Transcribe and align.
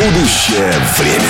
Будущее 0.00 0.72
время. 0.96 1.28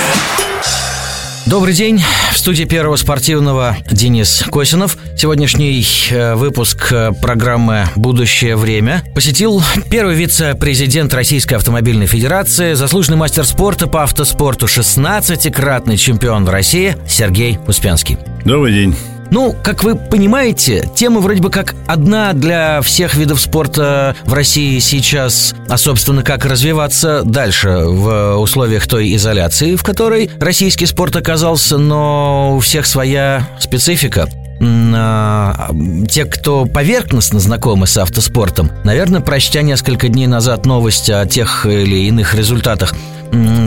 Добрый 1.45 1.73
день. 1.73 2.01
В 2.31 2.37
студии 2.37 2.63
Первого 2.63 2.95
спортивного 2.95 3.75
Денис 3.91 4.45
Косинов. 4.49 4.97
Сегодняшний 5.17 5.85
э, 6.09 6.35
выпуск 6.35 6.87
э, 6.93 7.11
программы 7.21 7.87
«Будущее 7.97 8.55
время» 8.55 9.03
посетил 9.13 9.61
первый 9.89 10.15
вице-президент 10.15 11.13
Российской 11.13 11.55
автомобильной 11.55 12.05
федерации, 12.05 12.71
заслуженный 12.71 13.17
мастер 13.17 13.43
спорта 13.43 13.87
по 13.87 14.03
автоспорту, 14.03 14.67
16-кратный 14.67 15.97
чемпион 15.97 16.47
России 16.47 16.95
Сергей 17.09 17.59
Успенский. 17.67 18.17
Добрый 18.45 18.71
день. 18.71 18.95
Ну, 19.31 19.55
как 19.63 19.85
вы 19.85 19.95
понимаете, 19.95 20.89
тема 20.93 21.21
вроде 21.21 21.41
бы 21.41 21.49
как 21.49 21.73
одна 21.87 22.33
для 22.33 22.81
всех 22.81 23.15
видов 23.15 23.39
спорта 23.39 24.13
в 24.25 24.33
России 24.33 24.77
сейчас, 24.79 25.55
а 25.69 25.77
собственно, 25.77 26.21
как 26.21 26.43
развиваться 26.43 27.23
дальше 27.23 27.83
в 27.85 28.35
условиях 28.35 28.87
той 28.87 29.15
изоляции, 29.15 29.77
в 29.77 29.83
которой 29.83 30.29
российский 30.37 30.85
спорт 30.85 31.15
оказался, 31.15 31.77
но 31.77 32.57
у 32.57 32.59
всех 32.59 32.85
своя 32.85 33.47
специфика 33.57 34.27
те, 34.61 36.25
кто 36.25 36.65
поверхностно 36.65 37.39
знакомы 37.39 37.87
с 37.87 37.97
автоспортом, 37.97 38.71
наверное, 38.83 39.19
прочтя 39.19 39.63
несколько 39.63 40.07
дней 40.07 40.27
назад 40.27 40.67
новости 40.67 41.11
о 41.11 41.25
тех 41.25 41.65
или 41.65 42.07
иных 42.07 42.35
результатах 42.35 42.93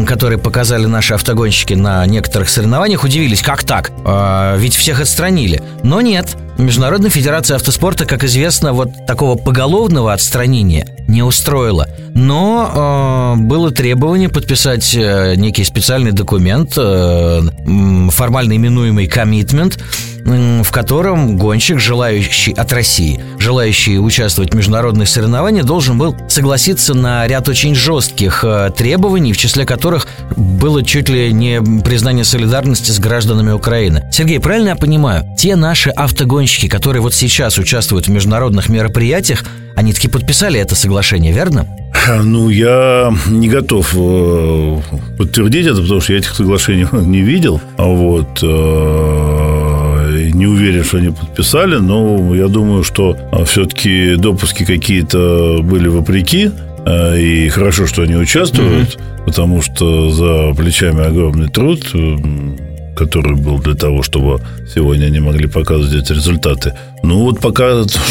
которые 0.06 0.38
показали 0.38 0.84
наши 0.84 1.14
автогонщики 1.14 1.72
на 1.72 2.04
некоторых 2.04 2.50
соревнованиях, 2.50 3.02
удивились, 3.02 3.40
как 3.40 3.64
так? 3.64 3.92
А, 4.04 4.56
ведь 4.58 4.76
всех 4.76 5.00
отстранили. 5.00 5.62
Но 5.82 6.02
нет, 6.02 6.36
Международная 6.58 7.10
федерация 7.10 7.56
автоспорта, 7.56 8.04
как 8.04 8.22
известно, 8.24 8.72
вот 8.72 8.90
такого 9.06 9.36
поголовного 9.36 10.12
отстранения 10.12 10.86
не 11.08 11.22
устроила. 11.22 11.88
Но 12.14 13.34
э, 13.36 13.40
было 13.40 13.72
требование 13.72 14.28
подписать 14.28 14.94
э, 14.94 15.34
некий 15.36 15.64
специальный 15.64 16.12
документ, 16.12 16.74
э, 16.76 17.40
формально 18.10 18.54
именуемый 18.56 19.08
коммитмент, 19.08 19.82
в 20.24 20.70
котором 20.70 21.36
гонщик, 21.36 21.78
желающий 21.78 22.52
от 22.52 22.72
России, 22.72 23.22
желающий 23.38 23.98
участвовать 23.98 24.52
в 24.52 24.56
международных 24.56 25.08
соревнованиях, 25.08 25.66
должен 25.66 25.98
был 25.98 26.16
согласиться 26.28 26.94
на 26.94 27.26
ряд 27.26 27.48
очень 27.48 27.74
жестких 27.74 28.42
э, 28.44 28.70
требований, 28.76 29.32
в 29.32 29.36
числе 29.36 29.66
которых 29.66 30.06
было 30.36 30.82
чуть 30.82 31.08
ли 31.08 31.32
не 31.32 31.60
признание 31.82 32.24
солидарности 32.24 32.90
с 32.90 32.98
гражданами 32.98 33.52
Украины. 33.52 34.08
Сергей, 34.10 34.40
правильно 34.40 34.70
я 34.70 34.76
понимаю, 34.76 35.24
те 35.38 35.56
наши 35.56 35.90
автогонщики, 35.90 36.68
которые 36.68 37.02
вот 37.02 37.14
сейчас 37.14 37.58
участвуют 37.58 38.06
в 38.06 38.10
международных 38.10 38.68
мероприятиях, 38.68 39.44
они 39.76 39.92
таки 39.92 40.08
подписали 40.08 40.58
это 40.60 40.74
соглашение, 40.74 41.32
верно? 41.32 41.66
Ну, 42.22 42.48
я 42.50 43.12
не 43.26 43.48
готов 43.48 43.94
э, 43.94 44.80
подтвердить 45.18 45.66
это, 45.66 45.80
потому 45.80 46.00
что 46.00 46.12
я 46.12 46.18
этих 46.18 46.34
соглашений 46.34 46.86
не 46.92 47.20
видел. 47.20 47.60
А 47.76 47.84
вот 47.84 48.40
э, 48.42 49.63
не 50.44 50.48
уверен, 50.48 50.84
что 50.84 50.98
они 50.98 51.10
подписали, 51.10 51.76
но 51.76 52.34
я 52.34 52.48
думаю, 52.48 52.84
что 52.84 53.16
а, 53.32 53.44
все-таки 53.44 54.16
допуски 54.16 54.64
какие-то 54.64 55.60
были 55.62 55.88
вопреки. 55.88 56.50
А, 56.86 57.16
и 57.16 57.48
хорошо, 57.48 57.86
что 57.86 58.02
они 58.02 58.14
участвуют, 58.16 58.90
mm-hmm. 58.90 59.24
потому 59.24 59.62
что 59.62 60.10
за 60.10 60.54
плечами 60.54 61.02
огромный 61.02 61.48
труд, 61.48 61.80
который 62.94 63.36
был 63.36 63.58
для 63.58 63.74
того, 63.74 64.02
чтобы 64.02 64.40
сегодня 64.74 65.06
они 65.06 65.20
могли 65.20 65.48
показывать 65.48 65.94
эти 65.94 66.12
результаты. 66.12 66.74
Ну 67.02 67.20
вот 67.20 67.40
пока 67.40 67.64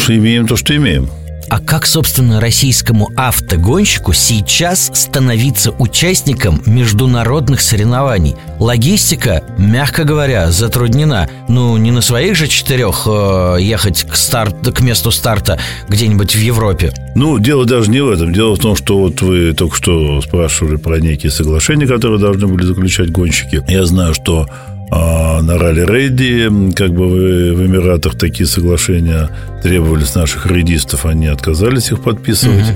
имеем 0.08 0.48
то, 0.48 0.56
что 0.56 0.74
имеем. 0.74 1.08
А 1.54 1.60
как, 1.60 1.86
собственно, 1.86 2.40
российскому 2.40 3.12
автогонщику 3.14 4.12
сейчас 4.12 4.90
становиться 4.92 5.70
участником 5.70 6.60
международных 6.66 7.60
соревнований? 7.60 8.34
Логистика, 8.58 9.44
мягко 9.56 10.02
говоря, 10.02 10.50
затруднена. 10.50 11.28
Ну, 11.48 11.76
не 11.76 11.92
на 11.92 12.00
своих 12.00 12.34
же 12.34 12.48
четырех 12.48 13.06
э, 13.06 13.58
ехать 13.60 14.02
к, 14.02 14.16
старт, 14.16 14.68
к 14.68 14.80
месту 14.80 15.12
старта 15.12 15.60
где-нибудь 15.88 16.34
в 16.34 16.40
Европе. 16.40 16.92
Ну, 17.14 17.38
дело 17.38 17.64
даже 17.64 17.88
не 17.88 18.00
в 18.00 18.10
этом. 18.10 18.32
Дело 18.32 18.56
в 18.56 18.58
том, 18.58 18.74
что 18.74 18.98
вот 18.98 19.22
вы 19.22 19.52
только 19.52 19.76
что 19.76 20.20
спрашивали 20.22 20.74
про 20.74 20.98
некие 20.98 21.30
соглашения, 21.30 21.86
которые 21.86 22.18
должны 22.18 22.48
были 22.48 22.64
заключать 22.66 23.12
гонщики. 23.12 23.62
Я 23.68 23.84
знаю, 23.84 24.12
что 24.12 24.48
а 24.90 25.40
на 25.42 25.58
ралли-рейде, 25.58 26.50
как 26.74 26.92
бы 26.92 27.06
в, 27.06 27.54
в 27.54 27.66
Эмиратах 27.66 28.16
такие 28.16 28.46
соглашения 28.46 29.30
требовались 29.62 30.14
наших 30.14 30.46
рейдистов, 30.46 31.06
они 31.06 31.26
отказались 31.26 31.90
их 31.90 32.02
подписывать. 32.02 32.66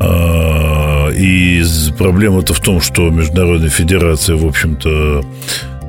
А, 0.00 1.08
и 1.10 1.62
проблема-то 1.98 2.54
в 2.54 2.60
том, 2.60 2.80
что 2.80 3.10
Международная 3.10 3.68
Федерация, 3.68 4.36
в 4.36 4.46
общем-то, 4.46 5.24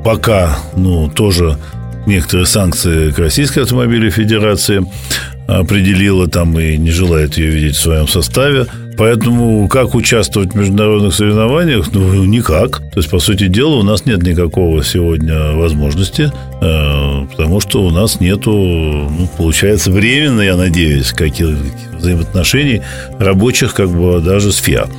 пока, 0.04 0.58
ну, 0.76 1.10
тоже 1.10 1.58
некоторые 2.06 2.48
санкции 2.48 3.12
к 3.12 3.20
Российской 3.20 3.60
автомобильной 3.60 4.10
федерации 4.10 4.84
определила 5.48 6.28
там 6.28 6.60
и 6.60 6.78
не 6.78 6.92
желает 6.92 7.38
ее 7.38 7.52
видеть 7.52 7.76
в 7.76 7.82
своем 7.82 8.08
составе. 8.08 8.66
Поэтому 9.00 9.70
как 9.70 9.96
участвовать 9.96 10.52
в 10.52 10.58
международных 10.58 11.16
соревнованиях? 11.16 11.88
Ну, 11.94 12.26
никак. 12.26 12.80
То 12.92 12.98
есть, 12.98 13.10
по 13.10 13.20
сути 13.20 13.48
дела, 13.48 13.76
у 13.76 13.84
нас 13.84 14.06
нет 14.06 14.22
никакого 14.24 14.84
сегодня 14.84 15.54
возможности, 15.54 16.30
э, 16.62 17.26
потому 17.32 17.62
что 17.62 17.82
у 17.82 17.92
нас 17.92 18.20
нету, 18.20 18.52
ну, 18.52 19.30
получается, 19.38 19.90
временно, 19.90 20.42
я 20.42 20.58
надеюсь, 20.58 21.14
каких 21.14 21.48
взаимоотношений 21.98 22.82
рабочих, 23.20 23.74
как 23.74 23.90
бы 23.90 24.20
даже 24.20 24.52
с 24.52 24.58
ФИА. 24.58 24.90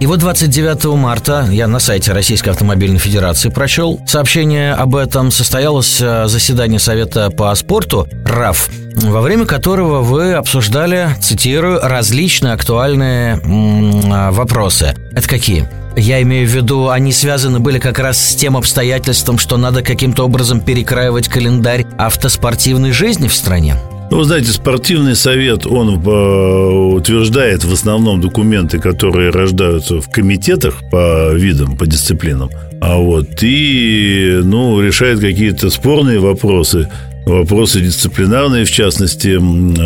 И 0.00 0.06
вот 0.06 0.20
29 0.20 0.96
марта 0.96 1.48
я 1.50 1.66
на 1.66 1.80
сайте 1.80 2.12
Российской 2.12 2.50
автомобильной 2.50 3.00
федерации 3.00 3.48
прочел 3.48 4.00
сообщение 4.06 4.72
об 4.72 4.94
этом. 4.94 5.32
Состоялось 5.32 6.00
э, 6.00 6.28
заседание 6.28 6.78
Совета 6.78 7.30
по 7.30 7.52
спорту 7.56 8.06
РАФ, 8.24 8.70
во 8.94 9.20
время 9.20 9.44
которого 9.44 10.02
вы 10.02 10.34
обсуждали, 10.34 11.08
цитирую, 11.20 11.80
различные 11.82 12.52
актуальные 12.52 13.40
м- 13.42 14.32
вопросы. 14.32 14.94
Это 15.10 15.28
какие? 15.28 15.68
Я 15.96 16.22
имею 16.22 16.46
в 16.48 16.52
виду, 16.52 16.90
они 16.90 17.12
связаны 17.12 17.58
были 17.58 17.80
как 17.80 17.98
раз 17.98 18.18
с 18.18 18.36
тем 18.36 18.56
обстоятельством, 18.56 19.36
что 19.36 19.56
надо 19.56 19.82
каким-то 19.82 20.24
образом 20.24 20.60
перекраивать 20.60 21.26
календарь 21.26 21.84
автоспортивной 21.98 22.92
жизни 22.92 23.26
в 23.26 23.34
стране. 23.34 23.74
Ну, 24.10 24.18
вы 24.18 24.24
знаете, 24.24 24.52
спортивный 24.52 25.14
совет, 25.14 25.66
он 25.66 26.00
э, 26.02 26.94
утверждает 26.96 27.64
в 27.64 27.72
основном 27.72 28.20
документы, 28.22 28.78
которые 28.78 29.30
рождаются 29.30 30.00
в 30.00 30.08
комитетах 30.10 30.82
по 30.90 31.32
видам, 31.34 31.76
по 31.76 31.86
дисциплинам. 31.86 32.48
А 32.80 32.96
вот 32.96 33.42
и, 33.42 34.40
ну, 34.42 34.80
решает 34.80 35.20
какие-то 35.20 35.68
спорные 35.68 36.20
вопросы, 36.20 36.88
вопросы 37.26 37.80
дисциплинарные, 37.80 38.64
в 38.64 38.70
частности, 38.70 39.38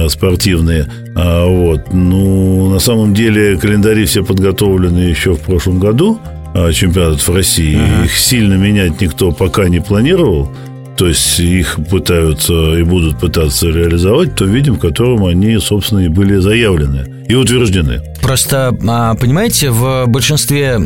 спортивные. 0.08 0.86
А 1.16 1.46
вот, 1.46 1.92
ну, 1.92 2.70
на 2.70 2.78
самом 2.78 3.14
деле 3.14 3.58
календари 3.58 4.04
все 4.04 4.22
подготовлены 4.22 4.98
еще 4.98 5.32
в 5.32 5.40
прошлом 5.40 5.80
году 5.80 6.20
а, 6.54 6.72
чемпионатов 6.72 7.26
в 7.26 7.34
России. 7.34 7.76
Uh-huh. 7.76 8.04
Их 8.04 8.16
сильно 8.16 8.54
менять 8.54 9.00
никто 9.00 9.32
пока 9.32 9.68
не 9.68 9.80
планировал 9.80 10.52
то 10.96 11.08
есть 11.08 11.38
их 11.40 11.78
пытаются 11.90 12.52
и 12.78 12.82
будут 12.82 13.18
пытаться 13.18 13.68
реализовать, 13.68 14.34
то 14.34 14.44
видим, 14.44 14.74
в 14.74 14.78
котором 14.78 15.24
они, 15.24 15.58
собственно, 15.58 16.00
и 16.00 16.08
были 16.08 16.36
заявлены 16.36 17.22
и 17.28 17.34
утверждены. 17.34 18.02
Просто, 18.20 18.76
а, 18.86 19.14
понимаете, 19.14 19.70
в 19.70 20.06
большинстве 20.06 20.76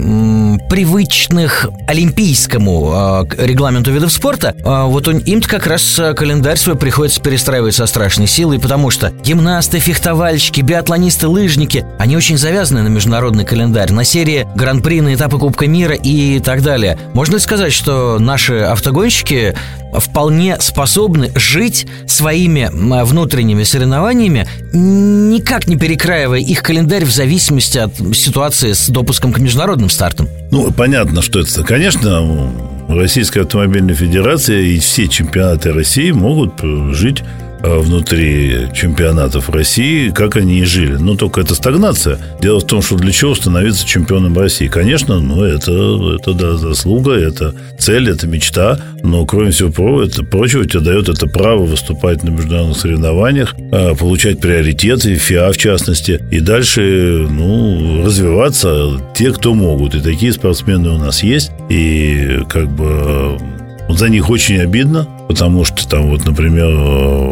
привычных 0.70 1.68
олимпийскому 1.86 2.92
а, 2.92 3.24
регламенту 3.36 3.90
видов 3.90 4.12
спорта, 4.12 4.54
а, 4.64 4.84
вот 4.84 5.08
им 5.08 5.42
как 5.42 5.66
раз 5.66 6.00
календарь 6.16 6.56
свой 6.56 6.76
приходится 6.76 7.20
перестраивать 7.20 7.74
со 7.74 7.86
страшной 7.86 8.26
силой, 8.26 8.58
потому 8.58 8.90
что 8.90 9.10
гимнасты, 9.10 9.80
фехтовальщики, 9.80 10.60
биатлонисты, 10.60 11.28
лыжники, 11.28 11.84
они 11.98 12.16
очень 12.16 12.38
завязаны 12.38 12.82
на 12.82 12.88
международный 12.88 13.44
календарь, 13.44 13.92
на 13.92 14.04
серии 14.04 14.46
гран-при, 14.54 15.00
на 15.00 15.14
этапы 15.14 15.38
Кубка 15.38 15.66
мира 15.66 15.94
и 15.94 16.40
так 16.40 16.62
далее. 16.62 16.98
Можно 17.12 17.34
ли 17.34 17.40
сказать, 17.40 17.72
что 17.72 18.18
наши 18.18 18.54
автогонщики 18.54 19.54
вполне 19.98 20.58
способны 20.60 21.30
жить 21.34 21.86
своими 22.06 22.70
внутренними 23.04 23.62
соревнованиями, 23.62 24.46
никак 24.72 25.66
не 25.66 25.76
перекраивая 25.76 26.40
их 26.40 26.62
календарь 26.62 27.04
в 27.04 27.10
зависимости 27.10 27.78
от 27.78 27.94
ситуации 28.14 28.72
с 28.72 28.88
допуском 28.88 29.32
к 29.32 29.38
международным 29.38 29.90
стартам? 29.90 30.28
Ну, 30.50 30.70
понятно, 30.72 31.22
что 31.22 31.40
это. 31.40 31.62
Конечно, 31.64 32.52
Российская 32.88 33.42
автомобильная 33.42 33.94
федерация 33.94 34.60
и 34.60 34.78
все 34.78 35.08
чемпионаты 35.08 35.72
России 35.72 36.10
могут 36.12 36.60
жить 36.92 37.22
э, 37.22 37.55
внутри 37.68 38.68
чемпионатов 38.74 39.50
России, 39.50 40.10
как 40.10 40.36
они 40.36 40.60
и 40.60 40.64
жили. 40.64 40.96
Но 40.96 41.16
только 41.16 41.40
это 41.40 41.54
стагнация. 41.54 42.18
Дело 42.40 42.60
в 42.60 42.66
том, 42.66 42.82
что 42.82 42.96
для 42.96 43.12
чего 43.12 43.34
становиться 43.34 43.86
чемпионом 43.86 44.36
России? 44.38 44.68
Конечно, 44.68 45.20
ну, 45.20 45.42
это, 45.42 46.16
это 46.16 46.32
да, 46.34 46.56
заслуга, 46.56 47.12
это 47.12 47.54
цель, 47.78 48.10
это 48.10 48.26
мечта, 48.26 48.78
но, 49.02 49.24
кроме 49.26 49.50
всего 49.50 49.70
прочего, 49.70 50.64
тебе 50.64 50.80
дает 50.80 51.08
это 51.08 51.26
право 51.26 51.64
выступать 51.64 52.22
на 52.22 52.30
международных 52.30 52.78
соревнованиях, 52.78 53.54
э, 53.58 53.94
получать 53.94 54.40
приоритеты, 54.40 55.14
ФИА 55.16 55.52
в 55.52 55.56
частности, 55.56 56.20
и 56.30 56.40
дальше, 56.40 57.26
ну, 57.30 58.04
развиваться 58.04 59.00
те, 59.14 59.32
кто 59.32 59.54
могут. 59.54 59.94
И 59.94 60.00
такие 60.00 60.32
спортсмены 60.32 60.90
у 60.90 60.98
нас 60.98 61.22
есть, 61.22 61.50
и 61.68 62.40
как 62.48 62.68
бы 62.68 63.38
за 63.88 64.08
них 64.08 64.30
очень 64.30 64.60
обидно, 64.60 65.06
потому 65.28 65.64
что 65.64 65.88
там 65.88 66.10
вот, 66.10 66.24
например, 66.24 66.68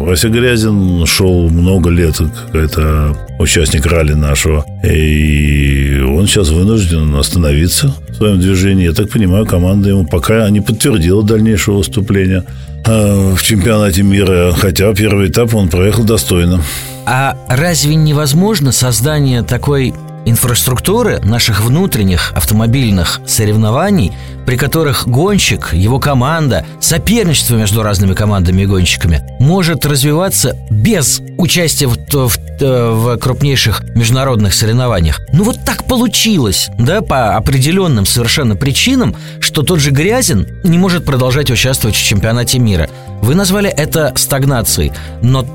Вася 0.05 0.29
Грязин 0.29 1.05
шел 1.05 1.49
много 1.49 1.89
лет, 1.89 2.19
это 2.53 3.15
участник 3.39 3.85
ралли 3.85 4.13
нашего, 4.13 4.65
и 4.83 5.99
он 6.01 6.27
сейчас 6.27 6.49
вынужден 6.49 7.15
остановиться 7.15 7.93
в 8.09 8.15
своем 8.15 8.39
движении. 8.39 8.85
Я 8.85 8.93
так 8.93 9.09
понимаю, 9.09 9.45
команда 9.45 9.89
ему 9.89 10.05
пока 10.05 10.49
не 10.49 10.61
подтвердила 10.61 11.23
дальнейшего 11.23 11.77
выступления 11.77 12.43
а, 12.85 13.35
в 13.35 13.41
чемпионате 13.43 14.03
мира, 14.03 14.53
хотя 14.57 14.93
первый 14.93 15.29
этап 15.29 15.53
он 15.53 15.69
проехал 15.69 16.03
достойно. 16.03 16.61
А 17.05 17.37
разве 17.47 17.95
невозможно 17.95 18.71
создание 18.71 19.43
такой 19.43 19.93
инфраструктуры 20.25 21.19
наших 21.23 21.61
внутренних 21.61 22.33
автомобильных 22.33 23.21
соревнований, 23.25 24.11
при 24.45 24.57
которых 24.57 25.07
гонщик, 25.07 25.73
его 25.73 25.99
команда, 25.99 26.65
соперничество 26.79 27.55
между 27.55 27.83
разными 27.83 28.13
командами 28.13 28.63
и 28.63 28.65
гонщиками 28.65 29.23
может 29.39 29.85
развиваться 29.85 30.55
без 30.69 31.21
участия 31.37 31.87
в, 31.87 31.97
в, 31.97 32.37
в 32.59 33.17
крупнейших 33.17 33.83
международных 33.95 34.53
соревнованиях. 34.53 35.21
Ну 35.31 35.43
вот 35.43 35.63
так 35.65 35.85
получилось, 35.85 36.69
да, 36.77 37.01
по 37.01 37.35
определенным 37.35 38.05
совершенно 38.05 38.55
причинам, 38.55 39.15
что 39.39 39.61
тот 39.63 39.79
же 39.79 39.91
Грязин 39.91 40.47
не 40.63 40.77
может 40.77 41.05
продолжать 41.05 41.49
участвовать 41.49 41.95
в 41.95 42.03
чемпионате 42.03 42.59
мира. 42.59 42.89
Вы 43.21 43.35
назвали 43.35 43.69
это 43.69 44.13
стагнацией, 44.15 44.91
но 45.21 45.45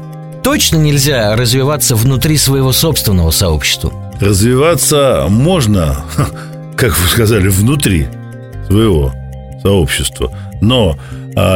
точно 0.42 0.76
нельзя 0.76 1.36
развиваться 1.36 1.94
внутри 1.94 2.36
своего 2.36 2.72
собственного 2.72 3.30
сообщества. 3.30 3.92
Развиваться 4.20 5.26
можно, 5.28 6.04
как 6.76 6.96
вы 6.98 7.08
сказали, 7.08 7.48
внутри 7.48 8.06
своего 8.66 9.12
сообщества. 9.62 10.30
Но 10.60 10.96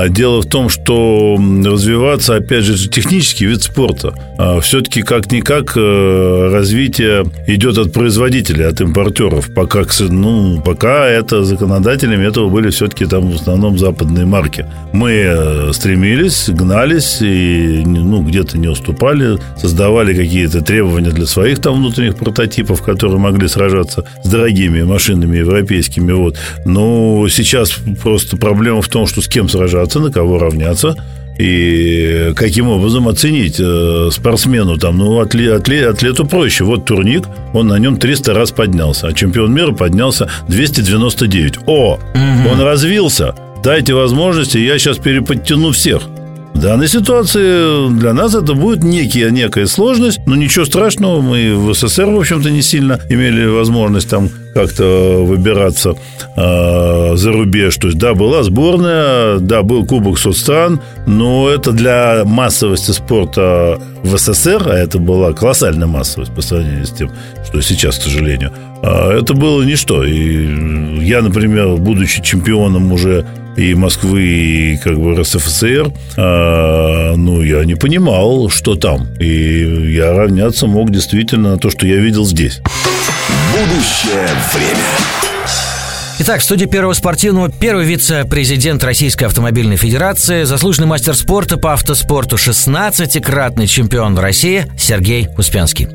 дело 0.09 0.43
в 0.43 0.47
том, 0.47 0.69
что 0.69 1.37
развиваться, 1.37 2.37
опять 2.37 2.65
же, 2.65 2.89
технический 2.89 3.47
вид 3.47 3.63
спорта. 3.63 4.15
А, 4.39 4.61
все-таки 4.61 5.03
как-никак 5.03 5.77
э, 5.77 6.49
развитие 6.53 7.25
идет 7.47 7.79
от 7.79 7.93
производителей, 7.93 8.67
от 8.67 8.81
импортеров. 8.81 9.53
Пока, 9.55 9.83
ну, 10.09 10.61
пока 10.61 11.07
это 11.07 11.45
законодателями 11.45 12.27
этого 12.27 12.49
были 12.49 12.71
все-таки 12.71 13.07
там 13.07 13.31
в 13.31 13.35
основном 13.35 13.79
западные 13.79 14.27
марки. 14.27 14.67
Мы 14.93 15.11
э, 15.13 15.73
стремились, 15.73 16.49
гнались 16.49 17.19
и 17.21 17.83
ну, 17.85 18.23
где-то 18.23 18.59
не 18.59 18.69
уступали, 18.69 19.39
создавали 19.61 20.15
какие-то 20.15 20.63
требования 20.63 21.11
для 21.11 21.27
своих 21.27 21.61
там 21.61 21.77
внутренних 21.77 22.17
прототипов, 22.17 22.83
которые 22.83 23.19
могли 23.19 23.49
сражаться 23.49 24.05
с 24.23 24.29
дорогими 24.29 24.83
машинами 24.83 25.39
европейскими. 25.39 26.13
Вот. 26.13 26.39
Но 26.65 27.27
сейчас 27.29 27.77
просто 28.03 28.37
проблема 28.37 28.83
в 28.83 28.89
том, 28.89 29.07
что 29.07 29.21
с 29.21 29.29
кем 29.29 29.49
сражаться 29.49 29.64
сражаться, 29.65 30.01
на 30.01 30.11
кого 30.11 30.39
равняться 30.39 30.97
и 31.37 32.33
каким 32.37 32.69
образом 32.69 33.09
оценить 33.09 33.57
э, 33.59 34.09
спортсмену 34.13 34.79
там, 34.79 34.99
ну, 34.99 35.19
атле, 35.19 35.53
атле, 35.53 35.89
атлету 35.89 36.25
проще. 36.27 36.63
Вот 36.63 36.85
турник, 36.85 37.25
он 37.53 37.67
на 37.67 37.79
нем 37.79 37.97
300 37.97 38.35
раз 38.35 38.53
поднялся, 38.53 39.09
а 39.09 39.13
чемпион 39.13 39.53
мира 39.53 39.73
поднялся 39.73 40.31
299. 40.49 41.59
О, 41.67 41.95
угу. 41.95 42.53
он 42.53 42.61
развился. 42.61 43.35
Дайте 43.65 43.95
возможности, 43.95 44.59
я 44.59 44.79
сейчас 44.79 44.99
переподтяну 44.99 45.73
всех. 45.73 46.03
В 46.55 46.61
данной 46.61 46.87
ситуации 46.87 47.89
для 47.99 48.13
нас 48.13 48.37
это 48.37 48.55
будет 48.55 48.85
некая, 48.85 49.31
некая 49.31 49.67
сложность, 49.67 50.21
но 50.27 50.37
ничего 50.37 50.65
страшного, 50.65 51.21
мы 51.21 51.57
в 51.57 51.75
СССР, 51.75 52.05
в 52.05 52.17
общем-то, 52.17 52.49
не 52.51 52.63
сильно 52.63 53.01
имели 53.11 53.45
возможность 53.47 54.09
там 54.09 54.31
как-то 54.55 55.25
выбираться 55.25 55.97
э, 56.37 57.17
за 57.17 57.33
рубеж. 57.33 57.77
То 57.77 57.89
есть, 57.89 57.99
да, 57.99 58.15
была 58.15 58.43
сборная, 58.43 59.39
да, 59.39 59.63
был 59.63 59.85
Кубок 59.85 60.19
соцстран, 60.19 60.81
но 61.07 61.49
это 61.49 61.73
для 61.73 62.23
массовости 62.25 62.93
спорта 62.93 63.81
в 64.03 64.17
СССР, 64.17 64.63
а 64.67 64.75
это 64.75 64.99
была 64.99 65.33
колоссальная 65.33 65.89
массовость 65.89 66.35
по 66.35 66.41
сравнению 66.41 66.87
с 66.87 66.91
тем, 66.91 67.11
что 67.47 67.61
сейчас, 67.61 67.99
к 67.99 68.03
сожалению, 68.03 68.53
э, 68.83 69.19
это 69.21 69.35
было 69.35 69.63
ничто. 69.63 70.05
И 70.05 71.05
я, 71.05 71.21
например, 71.21 71.77
будучи 71.77 72.23
чемпионом 72.23 72.93
уже 72.93 73.27
и 73.57 73.75
Москвы, 73.75 74.23
и 74.23 74.77
как 74.79 74.99
бы 74.99 75.15
РСФСР, 75.15 75.93
а, 76.17 77.15
ну, 77.17 77.43
я 77.43 77.65
не 77.65 77.77
понимал, 77.77 78.49
что 78.49 78.75
там. 78.75 79.07
И 79.21 79.93
я 79.93 80.13
равняться 80.13 80.67
мог 80.67 80.91
действительно 80.91 81.53
на 81.53 81.59
то, 81.59 81.71
что 81.71 81.87
я 81.87 81.97
видел 81.97 82.25
здесь. 82.25 82.61
Будущее 83.55 84.27
время. 84.53 85.34
Итак, 86.17 86.41
в 86.41 86.45
студии 86.45 86.67
Первого 86.67 86.93
спортивного 86.93 87.51
первый 87.51 87.85
вице-президент 87.85 88.85
Российской 88.85 89.25
автомобильной 89.25 89.77
федерации, 89.77 90.45
заслуженный 90.45 90.87
мастер 90.87 91.17
спорта 91.17 91.57
по 91.57 91.73
автоспорту, 91.73 92.37
16-кратный 92.37 93.67
чемпион 93.67 94.17
России 94.17 94.67
Сергей 94.79 95.29
Успенский. 95.37 95.89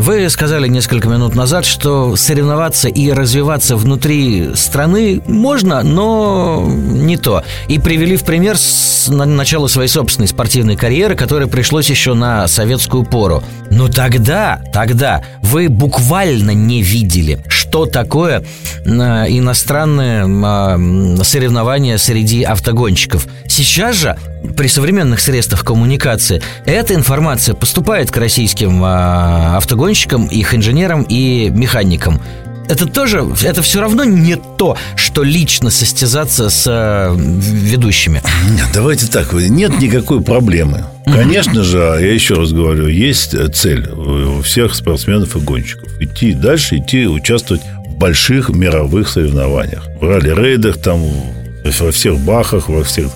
Вы 0.00 0.30
сказали 0.30 0.68
несколько 0.68 1.08
минут 1.08 1.34
назад, 1.34 1.66
что 1.66 2.16
соревноваться 2.16 2.88
и 2.88 3.12
развиваться 3.12 3.76
внутри 3.76 4.54
страны 4.54 5.20
можно, 5.26 5.82
но 5.82 6.64
не 6.66 7.18
то. 7.18 7.44
И 7.68 7.78
привели 7.78 8.16
в 8.16 8.24
пример 8.24 8.56
с 8.56 9.08
начала 9.08 9.66
своей 9.66 9.88
собственной 9.88 10.28
спортивной 10.28 10.76
карьеры, 10.76 11.14
которая 11.14 11.46
пришлось 11.46 11.90
еще 11.90 12.14
на 12.14 12.48
советскую 12.48 13.04
пору. 13.04 13.44
Но 13.70 13.88
тогда, 13.88 14.62
тогда 14.72 15.22
вы 15.42 15.68
буквально 15.68 16.52
не 16.52 16.80
видели, 16.82 17.44
что 17.76 17.84
такое 17.84 18.42
иностранные 18.86 20.24
соревнования 21.22 21.98
среди 21.98 22.42
автогонщиков. 22.42 23.26
Сейчас 23.48 23.96
же 23.96 24.16
при 24.56 24.66
современных 24.68 25.20
средствах 25.20 25.62
коммуникации 25.62 26.40
эта 26.64 26.94
информация 26.94 27.54
поступает 27.54 28.10
к 28.10 28.16
российским 28.16 28.80
а, 28.82 29.58
автогонщикам, 29.58 30.24
их 30.26 30.54
инженерам 30.54 31.02
и 31.02 31.50
механикам 31.50 32.22
это 32.68 32.86
тоже, 32.86 33.24
это 33.42 33.62
все 33.62 33.80
равно 33.80 34.04
не 34.04 34.36
то, 34.36 34.76
что 34.96 35.22
лично 35.22 35.70
состязаться 35.70 36.50
с 36.50 36.64
э, 36.66 37.14
ведущими. 37.16 38.22
Давайте 38.74 39.06
так, 39.06 39.32
нет 39.32 39.80
никакой 39.80 40.20
проблемы. 40.20 40.84
Конечно 41.04 41.62
же, 41.62 41.78
я 41.78 42.12
еще 42.12 42.34
раз 42.34 42.52
говорю, 42.52 42.88
есть 42.88 43.34
цель 43.54 43.88
у 43.88 44.42
всех 44.42 44.74
спортсменов 44.74 45.36
и 45.36 45.40
гонщиков. 45.40 45.88
Идти 46.00 46.32
дальше, 46.32 46.78
идти 46.78 47.06
участвовать 47.06 47.62
больших 47.96 48.50
мировых 48.50 49.08
соревнованиях. 49.08 49.86
В 50.00 50.04
ралли-рейдах, 50.04 50.78
там, 50.78 51.00
во 51.78 51.92
всех 51.92 52.18
бахах, 52.18 52.68
во 52.68 52.82
всех 52.82 53.08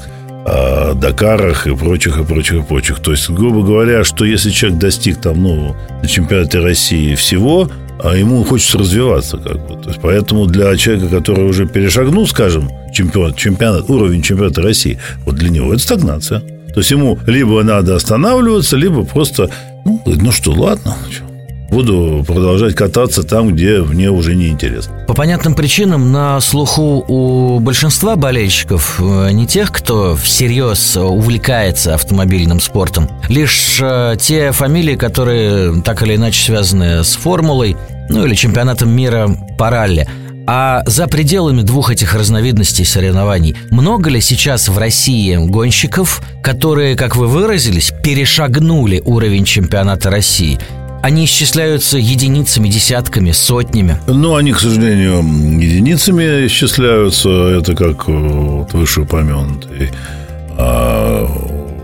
э, 0.47 0.95
Дакарах 0.95 1.67
и 1.67 1.75
прочих, 1.75 2.19
и 2.19 2.25
прочих, 2.25 2.57
и 2.57 2.63
прочих. 2.63 3.01
То 3.01 3.11
есть, 3.11 3.29
грубо 3.29 3.63
говоря, 3.63 4.05
что 4.05 4.25
если 4.25 4.51
человек 4.51 4.79
достиг 4.79 5.21
там, 5.21 5.43
ну, 5.43 5.77
на 6.03 6.09
чемпионате 6.09 6.61
России 6.61 7.15
всего, 7.15 7.71
а 8.03 8.17
ему 8.17 8.45
хочется 8.45 8.79
развиваться, 8.79 9.37
как 9.39 9.67
бы. 9.67 9.83
То 9.83 9.91
есть, 9.91 10.01
поэтому 10.03 10.47
для 10.47 10.77
человека, 10.77 11.09
который 11.09 11.45
уже 11.45 11.67
перешагнул, 11.67 12.27
скажем, 12.27 12.71
чемпион, 12.93 13.35
чемпионат, 13.35 13.89
уровень 13.91 14.23
чемпионата 14.23 14.63
России, 14.63 14.99
вот 15.25 15.37
для 15.37 15.51
него 15.51 15.73
это 15.73 15.83
стагнация. 15.83 16.41
То 16.41 16.81
есть 16.81 16.91
ему 16.91 17.19
либо 17.27 17.63
надо 17.63 17.97
останавливаться, 17.97 18.77
либо 18.77 19.05
просто, 19.05 19.51
ну, 19.85 20.03
ну 20.07 20.33
что, 20.33 20.53
ладно, 20.53 20.97
что, 21.11 21.25
буду 21.71 22.25
продолжать 22.27 22.75
кататься 22.75 23.23
там, 23.23 23.55
где 23.55 23.81
мне 23.81 24.11
уже 24.11 24.35
не 24.35 24.49
интересно. 24.49 24.95
По 25.07 25.15
понятным 25.15 25.55
причинам 25.55 26.13
на 26.13 26.41
слуху 26.41 27.05
у 27.07 27.59
большинства 27.61 28.17
болельщиков, 28.17 29.01
э, 29.01 29.31
не 29.33 29.47
тех, 29.47 29.71
кто 29.71 30.17
всерьез 30.17 30.97
увлекается 30.97 31.95
автомобильным 31.95 32.61
спортом, 32.61 33.09
лишь 33.29 33.79
э, 33.81 34.17
те 34.21 34.53
фамилии, 34.53 34.97
которые 34.97 35.81
так 35.83 36.03
или 36.03 36.17
иначе 36.17 36.45
связаны 36.45 37.05
с 37.05 37.15
формулой, 37.15 37.77
ну 38.09 38.27
или 38.27 38.35
чемпионатом 38.35 38.91
мира 38.91 39.29
по 39.59 39.71
ралли. 39.71 40.07
А 40.53 40.83
за 40.87 41.07
пределами 41.07 41.63
двух 41.63 41.93
этих 41.93 42.15
разновидностей 42.15 42.85
соревнований 42.85 43.57
много 43.71 44.11
ли 44.11 44.21
сейчас 44.21 44.69
в 44.69 44.77
России 44.79 45.37
гонщиков, 45.37 46.23
которые, 46.43 46.97
как 46.97 47.15
вы 47.15 47.29
выразились, 47.29 47.93
перешагнули 48.03 49.01
уровень 49.05 49.45
чемпионата 49.45 50.11
России 50.11 50.59
они 51.03 51.25
исчисляются 51.25 51.99
единицами, 51.99 52.69
десятками, 52.69 53.33
сотнями. 53.33 53.97
Ну, 54.07 54.35
они, 54.37 54.53
к 54.53 54.61
сожалению, 54.61 55.23
единицами 55.61 56.47
исчисляются. 56.47 57.29
Это 57.29 57.75
как 57.75 58.09
вот, 58.09 58.73
вышеупомянутый 58.73 59.91
а, 60.59 61.27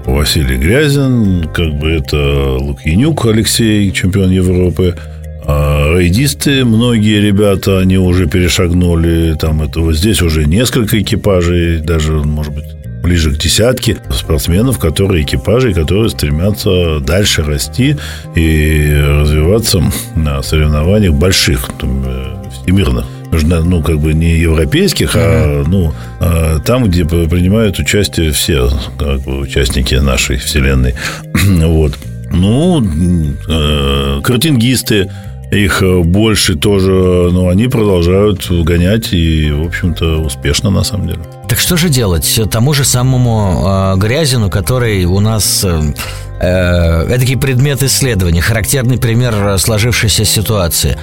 Василий 0.07 0.57
Грязин, 0.57 1.49
как 1.55 1.79
бы 1.79 1.91
это 1.91 2.57
Лукьянюк 2.59 3.27
Алексей, 3.27 3.91
чемпион 3.91 4.31
Европы, 4.31 4.95
а 5.49 5.97
рейдисты, 5.97 6.65
многие 6.65 7.21
ребята, 7.21 7.79
они 7.79 7.99
уже 7.99 8.27
перешагнули, 8.27 9.35
там 9.35 9.63
это 9.63 9.81
вот 9.81 9.95
здесь 9.97 10.21
уже 10.23 10.45
несколько 10.45 11.01
экипажей, 11.01 11.79
даже, 11.79 12.15
может 12.15 12.53
быть, 12.53 12.76
ближе 13.07 13.31
к 13.31 13.39
десятке 13.39 13.99
спортсменов, 14.11 14.81
которые 14.81 15.23
экипажи, 15.23 15.73
которые 15.73 16.11
стремятся 16.11 16.99
дальше 16.99 17.45
расти 17.45 17.97
и 18.35 18.93
развиваться 18.93 19.81
на 20.17 20.43
соревнованиях 20.43 21.15
больших, 21.15 21.71
э, 21.83 22.37
всемирных 22.51 23.07
ну, 23.31 23.83
как 23.83 24.01
бы 24.01 24.13
не 24.13 24.37
европейских, 24.37 25.13
а, 25.15 25.63
ну, 25.67 25.93
а 26.21 26.59
там, 26.61 26.85
где 26.85 27.05
принимают 27.05 27.79
участие 27.79 28.33
все 28.33 28.71
как 28.99 29.21
бы, 29.21 29.39
участники 29.39 29.95
нашей 29.95 30.39
вселенной. 30.39 30.95
вот. 31.45 31.93
Ну, 32.33 32.83
э, 33.49 34.21
картингисты, 34.25 35.11
их 35.51 35.83
больше 36.05 36.57
тоже, 36.57 36.91
но 36.91 37.49
они 37.49 37.69
продолжают 37.69 38.51
гонять 38.51 39.13
и, 39.13 39.51
в 39.53 39.67
общем-то, 39.67 40.23
успешно 40.23 40.71
на 40.71 40.83
самом 40.83 41.09
деле. 41.09 41.21
Так 41.49 41.59
что 41.59 41.77
же 41.77 41.89
делать 41.89 42.41
тому 42.51 42.75
же 42.75 42.85
самому 42.85 43.65
э, 43.65 43.97
Грязину, 43.97 44.51
который 44.51 45.05
у 45.05 45.21
нас 45.21 45.65
э, 45.65 45.81
э, 46.41 47.07
эдакий 47.09 47.37
предмет 47.37 47.83
исследования, 47.85 48.41
характерный 48.41 48.99
пример 48.99 49.59
сложившейся 49.59 50.25
ситуации. 50.25 50.99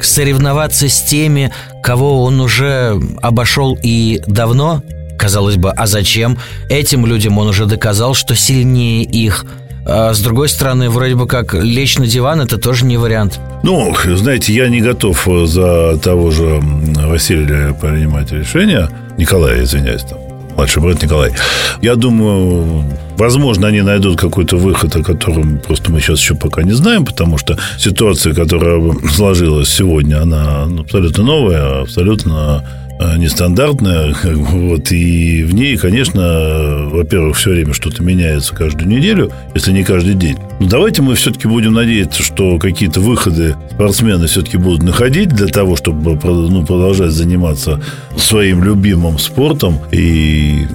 Соревноваться 0.00 0.88
с 0.88 1.02
теми, 1.02 1.52
кого 1.82 2.24
он 2.24 2.40
уже 2.40 2.98
обошел 3.20 3.78
и 3.82 4.22
давно, 4.26 4.82
казалось 5.18 5.56
бы, 5.56 5.70
а 5.70 5.86
зачем? 5.86 6.38
Этим 6.68 7.06
людям 7.06 7.38
он 7.38 7.48
уже 7.48 7.66
доказал, 7.66 8.14
что 8.14 8.34
сильнее 8.34 9.04
их. 9.04 9.44
А 9.84 10.14
с 10.14 10.20
другой 10.20 10.48
стороны, 10.48 10.90
вроде 10.90 11.14
бы 11.16 11.26
как 11.26 11.54
лечь 11.54 11.98
на 11.98 12.06
диван 12.06 12.40
это 12.40 12.56
тоже 12.56 12.84
не 12.84 12.96
вариант. 12.96 13.40
Ну, 13.62 13.94
знаете, 14.14 14.52
я 14.52 14.68
не 14.68 14.80
готов 14.80 15.28
за 15.44 15.98
того 15.98 16.30
же 16.30 16.60
Василия 16.62 17.74
принимать 17.74 18.30
решение. 18.32 18.88
Николая, 19.18 19.62
извиняюсь, 19.62 20.02
там, 20.02 20.18
младший 20.56 20.82
брат 20.82 21.02
Николай. 21.02 21.32
Я 21.80 21.96
думаю, 21.96 22.84
возможно, 23.16 23.66
они 23.68 23.82
найдут 23.82 24.18
какой-то 24.18 24.56
выход, 24.56 24.94
о 24.96 25.02
котором 25.02 25.58
просто 25.58 25.90
мы 25.90 26.00
сейчас 26.00 26.20
еще 26.20 26.34
пока 26.34 26.62
не 26.62 26.72
знаем, 26.72 27.04
потому 27.04 27.36
что 27.36 27.58
ситуация, 27.78 28.34
которая 28.34 28.80
сложилась 29.12 29.68
сегодня, 29.68 30.22
она 30.22 30.68
абсолютно 30.78 31.24
новая, 31.24 31.82
абсолютно 31.82 32.64
э, 33.02 33.18
нестандартная, 33.18 34.14
вот, 34.24 34.92
и 34.92 35.42
в 35.44 35.54
ней, 35.54 35.76
конечно, 35.76 36.88
во-первых, 36.90 37.36
все 37.36 37.50
время 37.50 37.72
что-то 37.72 38.02
меняется 38.02 38.54
каждую 38.54 38.88
неделю, 38.88 39.32
если 39.54 39.72
не 39.72 39.84
каждый 39.84 40.14
день. 40.14 40.36
Но 40.60 40.68
давайте 40.68 41.02
мы 41.02 41.14
все-таки 41.14 41.48
будем 41.48 41.74
надеяться, 41.74 42.22
что 42.22 42.58
какие-то 42.58 43.00
выходы 43.00 43.56
спортсмены 43.72 44.26
все-таки 44.26 44.56
будут 44.56 44.82
находить 44.82 45.30
для 45.30 45.48
того, 45.48 45.76
чтобы 45.76 46.18
ну, 46.22 46.64
продолжать 46.64 47.10
заниматься 47.12 47.80
своим 48.16 48.62
любимым 48.62 49.18
спортом 49.18 49.78
и 49.90 50.66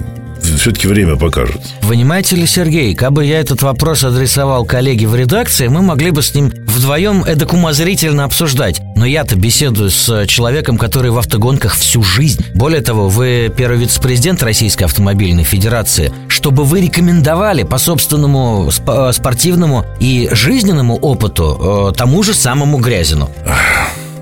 все-таки 0.56 0.88
время 0.88 1.16
покажет. 1.16 1.60
Понимаете 1.88 2.36
ли, 2.36 2.46
Сергей, 2.46 2.94
как 2.94 3.12
бы 3.12 3.24
я 3.24 3.40
этот 3.40 3.62
вопрос 3.62 4.04
адресовал 4.04 4.64
коллеге 4.64 5.06
в 5.06 5.14
редакции, 5.14 5.68
мы 5.68 5.82
могли 5.82 6.10
бы 6.10 6.22
с 6.22 6.34
ним 6.34 6.52
вдвоем 6.78 7.24
эдак 7.24 7.52
умозрительно 7.52 8.24
обсуждать. 8.24 8.80
Но 8.94 9.04
я-то 9.04 9.36
беседую 9.36 9.90
с 9.90 10.26
человеком, 10.26 10.78
который 10.78 11.10
в 11.10 11.18
автогонках 11.18 11.74
всю 11.74 12.02
жизнь. 12.02 12.44
Более 12.54 12.80
того, 12.80 13.08
вы 13.08 13.52
первый 13.54 13.78
вице-президент 13.78 14.42
Российской 14.42 14.84
автомобильной 14.84 15.44
федерации. 15.44 16.12
Чтобы 16.28 16.64
вы 16.64 16.80
рекомендовали 16.80 17.64
по 17.64 17.78
собственному 17.78 18.70
сп- 18.70 19.12
спортивному 19.12 19.84
и 19.98 20.28
жизненному 20.32 20.96
опыту 20.96 21.90
э, 21.92 21.96
тому 21.96 22.22
же 22.22 22.32
самому 22.32 22.78
Грязину. 22.78 23.28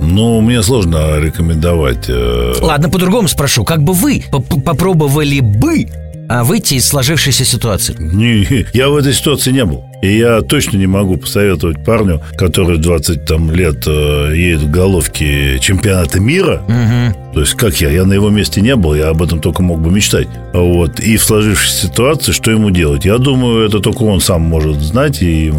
Ну, 0.00 0.40
мне 0.40 0.62
сложно 0.62 1.18
рекомендовать. 1.18 2.06
Э... 2.08 2.54
Ладно, 2.60 2.88
по-другому 2.88 3.28
спрошу. 3.28 3.64
Как 3.64 3.82
бы 3.82 3.92
вы 3.92 4.24
попробовали 4.30 5.40
бы 5.40 5.86
а 6.28 6.42
выйти 6.42 6.74
из 6.74 6.86
сложившейся 6.86 7.44
ситуации? 7.44 7.94
Не, 7.98 8.66
я 8.72 8.88
в 8.88 8.96
этой 8.96 9.12
ситуации 9.12 9.52
не 9.52 9.64
был. 9.64 9.84
И 10.02 10.18
я 10.18 10.40
точно 10.42 10.76
не 10.76 10.86
могу 10.86 11.16
посоветовать 11.16 11.84
парню, 11.84 12.20
который 12.36 12.78
20 12.78 13.24
там, 13.24 13.50
лет 13.50 13.86
э, 13.86 14.32
едет 14.34 14.60
в 14.60 14.70
головке 14.70 15.58
чемпионата 15.60 16.20
мира. 16.20 16.62
Угу. 16.68 17.34
То 17.34 17.40
есть, 17.40 17.54
как 17.54 17.80
я? 17.80 17.90
Я 17.90 18.04
на 18.04 18.14
его 18.14 18.30
месте 18.30 18.60
не 18.60 18.74
был, 18.76 18.94
я 18.94 19.08
об 19.08 19.22
этом 19.22 19.40
только 19.40 19.62
мог 19.62 19.80
бы 19.80 19.90
мечтать. 19.90 20.28
Вот. 20.54 21.00
И 21.00 21.16
в 21.16 21.22
сложившейся 21.22 21.88
ситуации, 21.88 22.32
что 22.32 22.50
ему 22.50 22.70
делать? 22.70 23.04
Я 23.04 23.18
думаю, 23.18 23.66
это 23.66 23.80
только 23.80 24.04
он 24.04 24.20
сам 24.20 24.42
может 24.42 24.80
знать, 24.80 25.20
и 25.20 25.52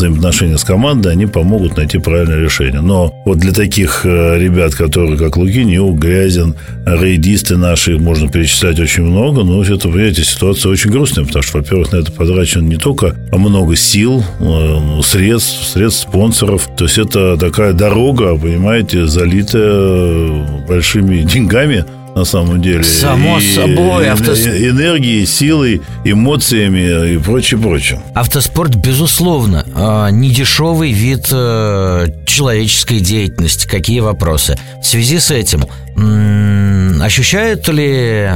взаимоотношения 0.00 0.56
с 0.56 0.64
командой, 0.64 1.12
они 1.12 1.26
помогут 1.26 1.76
найти 1.76 1.98
правильное 1.98 2.40
решение. 2.40 2.80
Но 2.80 3.12
вот 3.24 3.38
для 3.38 3.52
таких 3.52 4.00
э, 4.04 4.38
ребят, 4.38 4.74
которые 4.74 5.18
как 5.18 5.36
Лукинью, 5.36 5.92
Грязин, 5.92 6.56
рейдисты 6.86 7.56
наши, 7.56 7.98
можно 7.98 8.28
перечислять 8.28 8.80
очень 8.80 9.04
много, 9.04 9.44
но 9.44 9.62
это, 9.62 9.88
понимаете, 9.88 10.24
ситуация 10.24 10.72
очень 10.72 10.90
грустная, 10.90 11.26
потому 11.26 11.42
что, 11.42 11.58
во-первых, 11.58 11.92
на 11.92 11.96
это 11.98 12.10
потрачено 12.10 12.62
не 12.62 12.76
только 12.76 13.14
много 13.30 13.76
сил, 13.80 14.22
э, 14.38 15.00
средств, 15.02 15.68
средств 15.68 16.02
спонсоров. 16.02 16.68
То 16.76 16.84
есть 16.84 16.98
это 16.98 17.36
такая 17.36 17.72
дорога, 17.72 18.36
понимаете, 18.36 19.06
залитая 19.06 20.46
большими 20.68 21.22
деньгами 21.22 21.84
на 22.14 22.24
самом 22.24 22.60
деле. 22.60 22.82
Само 22.82 23.38
и 23.38 23.54
собой. 23.54 24.08
Автос... 24.08 24.46
Энергией, 24.46 25.26
силой, 25.26 25.80
эмоциями 26.04 27.14
и 27.14 27.18
прочее, 27.18 27.60
прочее. 27.60 28.00
Автоспорт, 28.14 28.74
безусловно, 28.74 29.64
а, 29.74 30.10
недешевый 30.10 30.92
вид 30.92 31.28
э, 31.30 32.06
человеческой 32.26 33.00
деятельности. 33.00 33.66
Какие 33.66 34.00
вопросы? 34.00 34.58
В 34.82 34.86
связи 34.86 35.18
с 35.18 35.30
этим, 35.30 35.64
ощущают 37.02 37.68
ли 37.68 38.30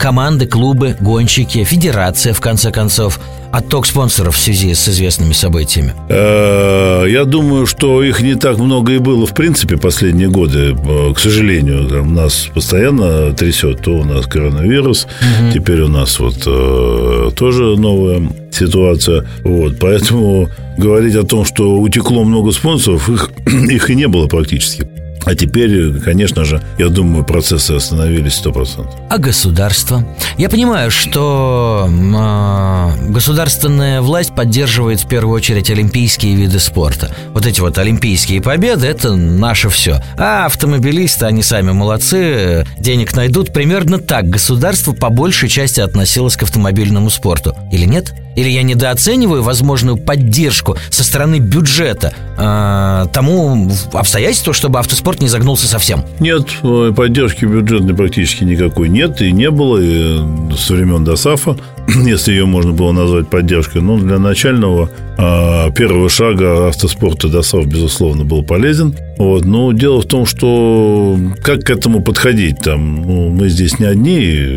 команды, 0.00 0.46
клубы, 0.46 0.96
гонщики, 0.98 1.62
федерация, 1.62 2.32
в 2.32 2.40
конце 2.40 2.72
концов, 2.72 3.20
отток 3.52 3.86
спонсоров 3.86 4.34
в 4.34 4.38
связи 4.38 4.74
с 4.74 4.88
известными 4.88 5.32
событиями? 5.32 5.92
Э, 6.08 7.04
я 7.06 7.24
думаю, 7.24 7.66
что 7.66 8.02
их 8.02 8.22
не 8.22 8.34
так 8.34 8.58
много 8.58 8.92
и 8.92 8.98
было, 8.98 9.26
в 9.26 9.34
принципе, 9.34 9.76
последние 9.76 10.28
годы. 10.28 10.74
Э, 10.74 11.12
к 11.14 11.18
сожалению, 11.18 11.86
там 11.88 12.14
нас 12.14 12.48
постоянно 12.54 13.32
трясет. 13.34 13.82
То 13.82 13.98
у 13.98 14.04
нас 14.04 14.26
коронавирус, 14.26 15.04
угу. 15.04 15.52
теперь 15.52 15.82
у 15.82 15.88
нас 15.88 16.18
вот 16.18 16.42
э, 16.46 17.30
тоже 17.36 17.76
новая 17.76 18.22
ситуация. 18.50 19.26
Вот, 19.44 19.78
поэтому 19.78 20.48
говорить 20.78 21.14
о 21.16 21.24
том, 21.24 21.44
что 21.44 21.78
утекло 21.78 22.24
много 22.24 22.52
спонсоров, 22.52 23.08
их, 23.10 23.30
их 23.70 23.90
и 23.90 23.94
не 23.94 24.08
было 24.08 24.26
практически. 24.28 24.88
А 25.24 25.34
теперь, 25.34 25.98
конечно 26.00 26.44
же, 26.44 26.62
я 26.78 26.88
думаю, 26.88 27.24
процессы 27.24 27.72
остановились 27.72 28.40
100%. 28.44 28.86
А 29.10 29.18
государство? 29.18 30.04
Я 30.38 30.48
понимаю, 30.48 30.90
что 30.90 31.88
э, 31.88 33.10
государственная 33.10 34.00
власть 34.00 34.34
поддерживает 34.34 35.00
в 35.00 35.08
первую 35.08 35.36
очередь 35.36 35.70
олимпийские 35.70 36.34
виды 36.34 36.58
спорта. 36.58 37.14
Вот 37.34 37.46
эти 37.46 37.60
вот 37.60 37.78
олимпийские 37.78 38.40
победы– 38.40 38.86
это 38.88 39.14
наше 39.14 39.68
все. 39.68 40.02
А 40.16 40.46
автомобилисты, 40.46 41.26
они 41.26 41.42
сами 41.42 41.72
молодцы, 41.72 42.66
денег 42.78 43.14
найдут. 43.14 43.52
Примерно 43.52 43.98
так 43.98 44.28
государство 44.28 44.92
по 44.92 45.10
большей 45.10 45.48
части 45.48 45.80
относилось 45.80 46.36
к 46.36 46.42
автомобильному 46.44 47.10
спорту. 47.10 47.54
Или 47.72 47.84
нет? 47.84 48.14
Или 48.40 48.48
я 48.48 48.62
недооцениваю 48.62 49.42
возможную 49.42 49.98
поддержку 49.98 50.78
со 50.88 51.04
стороны 51.04 51.40
бюджета 51.40 52.14
э, 52.38 53.06
тому 53.12 53.70
обстоятельству, 53.92 54.54
чтобы 54.54 54.78
автоспорт 54.78 55.20
не 55.20 55.28
загнулся 55.28 55.66
совсем? 55.66 56.04
Нет, 56.20 56.48
э, 56.62 56.90
поддержки 56.96 57.44
бюджетной 57.44 57.94
практически 57.94 58.44
никакой 58.44 58.88
нет 58.88 59.20
и 59.20 59.30
не 59.30 59.50
было 59.50 59.76
и 59.78 60.56
со 60.56 60.72
времен 60.72 61.04
ДОСАФа, 61.04 61.58
если 62.06 62.32
ее 62.32 62.46
можно 62.46 62.72
было 62.72 62.92
назвать 62.92 63.28
поддержкой. 63.28 63.82
Но 63.82 63.98
для 63.98 64.18
начального 64.18 64.88
э, 65.18 65.72
первого 65.72 66.08
шага 66.08 66.68
автоспорта 66.68 67.28
ДОСАФ, 67.28 67.66
безусловно, 67.66 68.24
был 68.24 68.42
полезен. 68.42 68.96
Вот. 69.18 69.44
Но 69.44 69.72
дело 69.72 70.00
в 70.00 70.06
том, 70.06 70.24
что 70.24 71.18
как 71.42 71.64
к 71.64 71.68
этому 71.70 72.02
подходить? 72.02 72.60
Там, 72.60 73.02
ну, 73.02 73.28
мы 73.28 73.50
здесь 73.50 73.78
не 73.78 73.84
одни, 73.84 74.16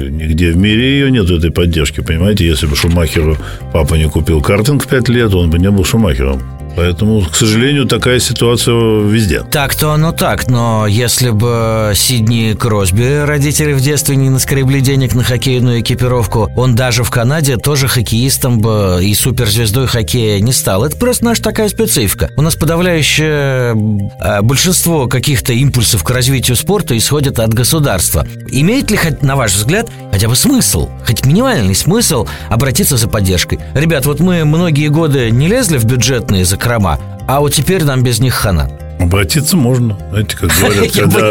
нигде 0.10 0.52
в 0.52 0.58
мире 0.58 1.00
ее 1.00 1.12
нет, 1.12 1.30
этой 1.30 1.52
поддержки, 1.52 2.00
понимаете? 2.00 2.48
Если 2.48 2.66
бы 2.66 2.78
Шумахеру 2.78 3.38
папа 3.74 3.96
не 3.96 4.08
купил 4.08 4.40
картинг 4.42 4.84
в 4.84 4.88
5 4.88 5.10
лет, 5.10 5.34
он 5.34 5.50
бы 5.50 5.58
не 5.58 5.72
был 5.72 5.84
Шумахером. 5.84 6.53
Поэтому, 6.76 7.22
к 7.22 7.36
сожалению, 7.36 7.86
такая 7.86 8.20
ситуация 8.20 8.74
везде. 9.02 9.44
Так-то 9.44 9.92
оно 9.92 10.12
так, 10.12 10.48
но 10.48 10.88
если 10.88 11.30
бы 11.30 11.94
Сидни 11.96 12.54
Кросби 12.54 13.24
родители 13.26 13.74
в 13.74 13.82
детстве 13.82 14.16
не 14.16 14.30
наскребли 14.30 14.80
денег 14.80 15.14
на 15.14 15.24
хоккейную 15.24 15.82
экипировку, 15.82 16.52
он 16.56 16.76
даже 16.76 17.04
в 17.04 17.12
Канаде 17.12 17.58
тоже 17.58 17.88
хоккеистом 17.88 18.60
бы 18.60 19.00
и 19.02 19.14
суперзвездой 19.14 19.88
хоккея 19.88 20.40
не 20.40 20.52
стал. 20.52 20.86
Это 20.86 20.98
просто 20.98 21.26
наша 21.26 21.44
такая 21.44 21.70
специфика. 21.70 22.30
У 22.36 22.42
нас 22.42 22.56
подавляющее 22.56 23.76
э, 24.20 24.42
большинство 24.42 25.08
каких-то 25.08 25.54
импульсов 25.54 26.04
к 26.04 26.10
развитию 26.10 26.58
спорта 26.58 26.98
исходит 26.98 27.40
от 27.40 27.54
государства. 27.54 28.26
Имеет 28.50 28.90
ли, 28.92 28.98
хоть, 28.98 29.22
на 29.22 29.36
ваш 29.36 29.54
взгляд, 29.54 29.90
хотя 30.12 30.28
бы 30.28 30.36
смысл, 30.36 30.90
хоть 31.06 31.26
минимальный 31.26 31.76
смысл 31.76 32.28
обратиться 32.50 32.98
за 32.98 33.08
поддержкой? 33.08 33.60
Ребят, 33.74 34.06
вот 34.06 34.20
мы 34.20 34.44
многие 34.46 34.88
годы 34.88 35.30
не 35.32 35.48
лезли 35.48 35.78
в 35.78 35.86
бюджетные 35.86 36.46
закрома, 36.64 36.98
а 37.28 37.40
вот 37.42 37.54
теперь 37.54 37.84
нам 37.84 38.04
без 38.04 38.20
них 38.20 38.34
хана. 38.34 38.70
Обратиться 39.00 39.58
можно. 39.58 39.98
Знаете, 40.12 40.38
как 40.38 40.50
говорят, 40.62 40.92
когда 40.96 41.30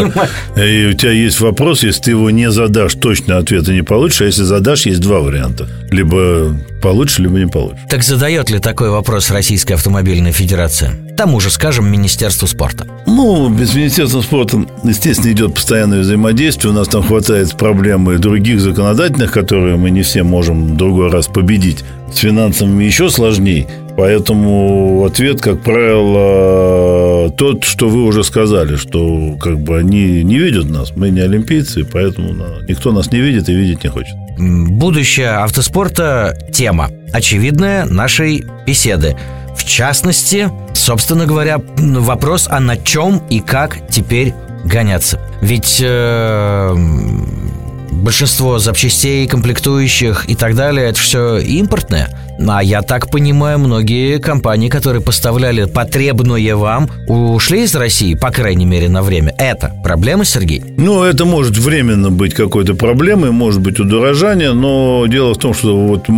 и 0.63 0.87
у 0.87 0.93
тебя 0.93 1.13
есть 1.13 1.41
вопрос, 1.41 1.83
если 1.83 2.03
ты 2.03 2.11
его 2.11 2.31
не 2.31 2.51
задашь, 2.51 2.95
точно 2.95 3.39
ответа 3.39 3.73
не 3.73 3.83
получишь, 3.83 4.21
а 4.21 4.25
если 4.27 4.43
задашь, 4.43 4.85
есть 4.85 5.01
два 5.01 5.21
варианта. 5.21 5.69
Либо 5.91 6.55
получишь, 6.83 7.19
либо 7.19 7.39
не 7.39 7.47
получишь. 7.47 7.79
Так 7.89 8.03
задает 8.03 8.51
ли 8.51 8.59
такой 8.59 8.91
вопрос 8.91 9.31
Российская 9.31 9.75
автомобильная 9.75 10.33
федерация? 10.33 10.93
Тому 11.17 11.41
же, 11.41 11.51
скажем, 11.51 11.91
Министерству 11.91 12.47
спорта. 12.47 12.87
Ну, 13.07 13.49
без 13.49 13.75
Министерства 13.75 14.21
спорта, 14.21 14.67
естественно, 14.85 15.33
идет 15.33 15.55
постоянное 15.55 16.01
взаимодействие. 16.01 16.73
У 16.73 16.77
нас 16.77 16.89
там 16.89 17.03
хватает 17.03 17.57
проблемы 17.57 18.19
других 18.19 18.61
законодательных, 18.61 19.33
которые 19.33 19.77
мы 19.77 19.91
не 19.91 20.03
все 20.03 20.25
можем 20.25 20.75
в 20.75 20.77
другой 20.77 21.11
раз 21.11 21.29
победить. 21.29 21.85
С 22.13 22.19
финансами 22.19 22.85
еще 22.85 23.09
сложнее. 23.09 23.67
Поэтому 23.97 25.05
ответ, 25.05 25.41
как 25.41 25.61
правило, 25.63 27.31
тот, 27.31 27.65
что 27.65 27.89
вы 27.89 28.05
уже 28.05 28.25
сказали, 28.25 28.77
что 28.77 29.37
как 29.41 29.61
бы 29.61 29.79
они 29.79 30.23
не 30.23 30.39
видят 30.39 30.71
нас, 30.71 30.97
мы 30.97 31.11
не 31.11 31.21
олимпийцы, 31.21 31.85
поэтому 31.85 32.35
никто 32.69 32.93
нас 32.93 33.13
не 33.13 33.21
видит 33.21 33.49
и 33.49 33.55
видеть 33.55 33.85
не 33.85 33.91
хочет. 33.91 34.15
Будущее 34.39 35.31
автоспорта– 35.31 36.37
тема, 36.53 36.91
очевидная 37.13 37.85
нашей 37.85 38.45
беседы. 38.67 39.17
В 39.55 39.65
частности, 39.65 40.51
собственно 40.73 41.27
говоря, 41.27 41.61
вопрос, 41.77 42.49
а 42.51 42.61
на 42.61 42.79
чем 42.79 43.23
и 43.29 43.41
как 43.41 43.87
теперь 43.91 44.33
гоняться. 44.65 45.21
Ведь 45.43 45.81
э, 45.85 46.75
большинство 47.91 48.59
запчастей, 48.59 49.27
комплектующих 49.27 50.29
и 50.29 50.35
так 50.35 50.55
далее, 50.55 50.89
это 50.89 50.99
все 50.99 51.39
импортное. 51.39 52.09
А 52.49 52.63
я 52.63 52.83
так 52.83 53.11
понимаю, 53.11 53.59
многие 53.59 54.19
компании, 54.19 54.69
которые 54.69 55.03
поставляли 55.03 55.65
потребное 55.65 56.57
вам, 56.57 56.89
ушли 57.07 57.65
из 57.65 57.75
России, 57.75 58.15
по 58.15 58.31
крайней 58.31 58.67
мере, 58.67 58.89
на 58.89 59.03
время. 59.03 59.35
Это 59.39 59.73
проблема, 59.85 60.25
Сергей? 60.25 60.63
Ну, 60.77 61.03
это 61.03 61.25
может 61.25 61.57
временно 61.57 62.11
быть 62.11 62.35
какой-то 62.35 62.75
проблемой, 62.75 63.31
может 63.31 63.61
быть 63.61 63.79
удорожание, 63.81 64.53
но 64.53 65.07
дело 65.07 65.35
в 65.35 65.39
том, 65.39 65.55
что 65.55 65.77
вот 65.77 66.09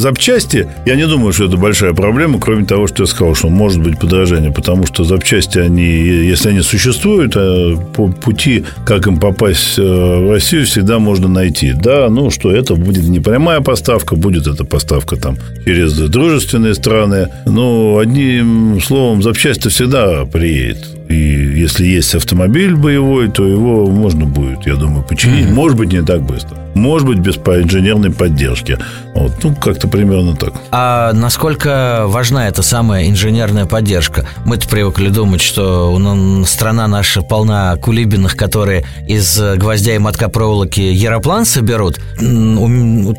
запчасти, 0.00 0.68
я 0.86 0.96
не 0.96 1.06
думаю, 1.06 1.32
что 1.32 1.44
это 1.44 1.56
большая 1.56 1.92
проблема, 1.92 2.40
кроме 2.40 2.64
того, 2.64 2.86
что 2.86 3.04
я 3.04 3.06
сказал, 3.06 3.34
что 3.34 3.48
может 3.48 3.80
быть 3.80 3.98
подорожание, 3.98 4.52
потому 4.52 4.86
что 4.86 5.04
запчасти, 5.04 5.58
они, 5.58 5.84
если 5.84 6.50
они 6.50 6.62
существуют, 6.62 7.34
а 7.36 7.76
по 7.94 8.08
пути, 8.08 8.64
как 8.84 9.06
им 9.06 9.18
попасть 9.18 9.78
э, 9.78 9.82
в 9.82 10.30
Россию, 10.30 10.66
всегда 10.66 10.98
можно 10.98 11.28
найти. 11.28 11.72
Да, 11.72 12.08
ну 12.08 12.30
что, 12.30 12.50
это 12.50 12.74
будет 12.74 13.04
не 13.04 13.20
прямая 13.20 13.60
поставка, 13.60 14.16
будет 14.16 14.46
эта 14.46 14.64
поставка 14.64 15.16
там 15.20 15.36
через 15.64 15.92
дружественные 15.94 16.74
страны. 16.74 17.28
Но 17.46 17.98
одним 17.98 18.80
словом, 18.80 19.22
запчасть 19.22 19.68
всегда 19.70 20.24
приедет. 20.24 20.86
И 21.08 21.14
если 21.14 21.86
есть 21.86 22.14
автомобиль 22.14 22.74
боевой, 22.76 23.28
то 23.28 23.46
его 23.46 23.86
можно 23.86 24.26
будет, 24.26 24.66
я 24.66 24.76
думаю, 24.76 25.04
починить. 25.04 25.46
Mm-hmm. 25.46 25.54
Может 25.54 25.78
быть, 25.78 25.92
не 25.92 26.02
так 26.02 26.22
быстро. 26.22 26.56
Может 26.74 27.06
быть, 27.06 27.18
без 27.18 27.36
инженерной 27.36 28.10
поддержки. 28.10 28.78
Вот, 29.14 29.32
ну, 29.42 29.54
как-то 29.54 29.88
примерно 29.88 30.36
так. 30.36 30.54
А 30.70 31.12
насколько 31.12 32.04
важна 32.06 32.48
эта 32.48 32.62
самая 32.62 33.08
инженерная 33.08 33.66
поддержка? 33.66 34.26
Мы-то 34.44 34.68
привыкли 34.68 35.08
думать, 35.08 35.42
что 35.42 35.98
страна 36.46 36.86
наша 36.86 37.22
полна 37.22 37.76
кулибиных, 37.76 38.36
которые 38.36 38.84
из 39.06 39.40
гвоздя 39.56 39.94
и 39.94 39.98
мотка 39.98 40.28
проволоки 40.28 40.80
яроплан 40.80 41.44
соберут. 41.44 41.98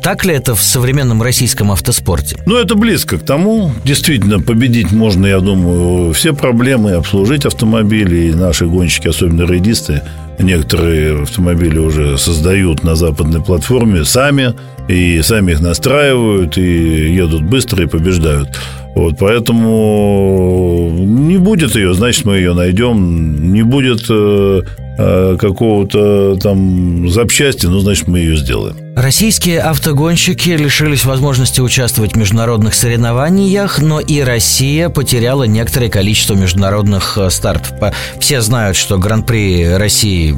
Так 0.02 0.24
ли 0.24 0.34
это 0.34 0.54
в 0.54 0.62
современном 0.62 1.22
российском 1.22 1.70
автоспорте? 1.70 2.36
Ну, 2.46 2.56
это 2.56 2.74
близко 2.74 3.18
к 3.18 3.24
тому. 3.24 3.72
Действительно, 3.84 4.40
победить 4.40 4.92
можно, 4.92 5.26
я 5.26 5.40
думаю, 5.40 6.12
все 6.14 6.32
проблемы, 6.32 6.92
обслужить 6.92 7.44
автомобили. 7.44 8.28
И 8.28 8.34
наши 8.34 8.66
гонщики, 8.66 9.08
особенно 9.08 9.46
рейдисты, 9.46 10.02
некоторые 10.38 11.22
автомобили 11.22 11.78
уже 11.78 12.18
создают 12.18 12.84
на 12.84 12.94
западной 12.94 13.42
платформе 13.42 14.04
сами, 14.04 14.54
и 14.88 15.20
сами 15.22 15.52
их 15.52 15.60
настраивают, 15.60 16.58
и 16.58 17.14
едут 17.14 17.42
быстро 17.42 17.84
и 17.84 17.86
побеждают. 17.86 18.48
Вот, 18.94 19.16
поэтому 19.18 20.90
не 20.92 21.38
будет 21.38 21.74
ее, 21.74 21.94
значит, 21.94 22.24
мы 22.26 22.36
ее 22.36 22.52
найдем. 22.52 23.52
Не 23.52 23.62
будет 23.62 24.04
э, 24.10 24.62
э, 24.98 25.36
какого-то 25.38 26.36
там 26.36 27.08
запчасти, 27.08 27.66
ну, 27.66 27.78
значит, 27.78 28.06
мы 28.06 28.18
ее 28.18 28.36
сделаем. 28.36 28.76
Российские 28.94 29.60
автогонщики 29.60 30.50
лишились 30.50 31.06
возможности 31.06 31.62
участвовать 31.62 32.12
в 32.12 32.16
международных 32.16 32.74
соревнованиях, 32.74 33.80
но 33.80 33.98
и 34.00 34.20
Россия 34.20 34.90
потеряла 34.90 35.44
некоторое 35.44 35.88
количество 35.88 36.34
международных 36.34 37.16
э, 37.16 37.30
стартов. 37.30 37.72
Все 38.20 38.42
знают, 38.42 38.76
что 38.76 38.98
Гран-при 38.98 39.74
России 39.74 40.36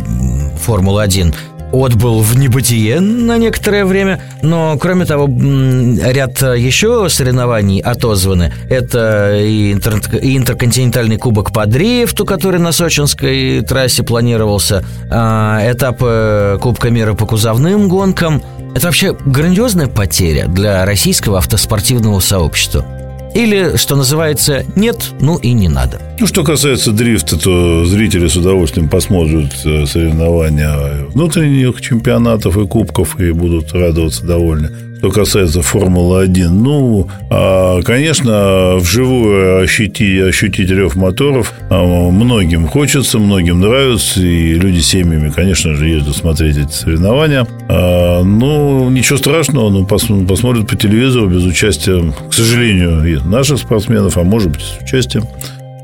Формула-1 0.64 1.34
отбыл 1.74 2.20
в 2.20 2.36
небытие 2.36 3.00
на 3.00 3.38
некоторое 3.38 3.84
время, 3.84 4.20
но, 4.42 4.76
кроме 4.78 5.04
того, 5.04 5.26
ряд 5.26 6.40
еще 6.42 7.08
соревнований 7.08 7.80
отозваны. 7.80 8.52
Это 8.68 9.36
и, 9.36 9.72
интер... 9.72 10.00
и 10.16 10.36
интерконтинентальный 10.36 11.16
кубок 11.16 11.52
по 11.52 11.66
дрифту, 11.66 12.24
который 12.24 12.60
на 12.60 12.72
сочинской 12.72 13.62
трассе 13.62 14.02
планировался, 14.02 14.84
а, 15.10 15.60
этап 15.70 15.98
э, 16.00 16.58
Кубка 16.60 16.90
мира 16.90 17.14
по 17.14 17.26
кузовным 17.26 17.88
гонкам. 17.88 18.42
Это 18.74 18.86
вообще 18.86 19.16
грандиозная 19.24 19.86
потеря 19.86 20.46
для 20.46 20.84
российского 20.84 21.38
автоспортивного 21.38 22.20
сообщества. 22.20 23.03
Или, 23.34 23.76
что 23.76 23.96
называется, 23.96 24.64
нет, 24.76 25.12
ну 25.20 25.36
и 25.38 25.52
не 25.52 25.68
надо. 25.68 26.00
Ну, 26.20 26.26
что 26.26 26.44
касается 26.44 26.92
дрифта, 26.92 27.36
то 27.36 27.84
зрители 27.84 28.28
с 28.28 28.36
удовольствием 28.36 28.88
посмотрят 28.88 29.52
э, 29.64 29.86
соревнования 29.86 31.06
внутренних 31.08 31.80
чемпионатов 31.80 32.56
и 32.56 32.66
кубков 32.66 33.18
и 33.20 33.32
будут 33.32 33.72
радоваться 33.72 34.24
довольны. 34.24 34.70
Что 35.04 35.10
касается 35.10 35.60
Формулы-1, 35.60 36.48
ну, 36.48 37.06
а, 37.28 37.82
конечно, 37.82 38.76
вживую 38.76 39.62
ощутить, 39.62 40.22
ощутить 40.22 40.70
рев 40.70 40.96
моторов 40.96 41.52
а, 41.68 41.84
многим 41.84 42.66
хочется, 42.66 43.18
многим 43.18 43.60
нравится, 43.60 44.22
и 44.22 44.54
люди 44.54 44.80
семьями, 44.80 45.28
конечно 45.28 45.74
же, 45.74 45.90
ездят 45.90 46.16
смотреть 46.16 46.56
эти 46.56 46.70
соревнования. 46.70 47.46
А, 47.68 48.22
ну, 48.22 48.88
ничего 48.88 49.18
страшного, 49.18 49.68
ну, 49.68 49.84
посмотрят 49.84 50.68
по 50.68 50.74
телевизору 50.74 51.28
без 51.28 51.44
участия, 51.44 52.02
к 52.30 52.32
сожалению, 52.32 53.22
наших 53.26 53.58
спортсменов, 53.58 54.16
а 54.16 54.22
может 54.22 54.52
быть, 54.52 54.62
с 54.62 54.82
участием. 54.82 55.24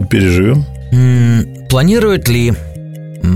Переживем. 0.09 0.65
Планирует 1.69 2.27
ли 2.31 2.55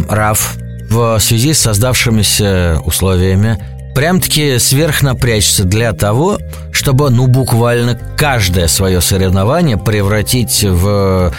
РАФ 0.08 0.56
в 0.88 1.18
связи 1.18 1.52
с 1.52 1.58
создавшимися 1.58 2.80
условиями 2.86 3.58
прям-таки 3.94 4.58
сверхнапрячься 4.58 5.64
для 5.64 5.92
того, 5.92 6.38
чтобы, 6.72 7.10
ну, 7.10 7.26
буквально 7.26 7.98
каждое 8.16 8.68
свое 8.68 9.00
соревнование 9.00 9.78
превратить 9.78 10.64
в 10.64 11.32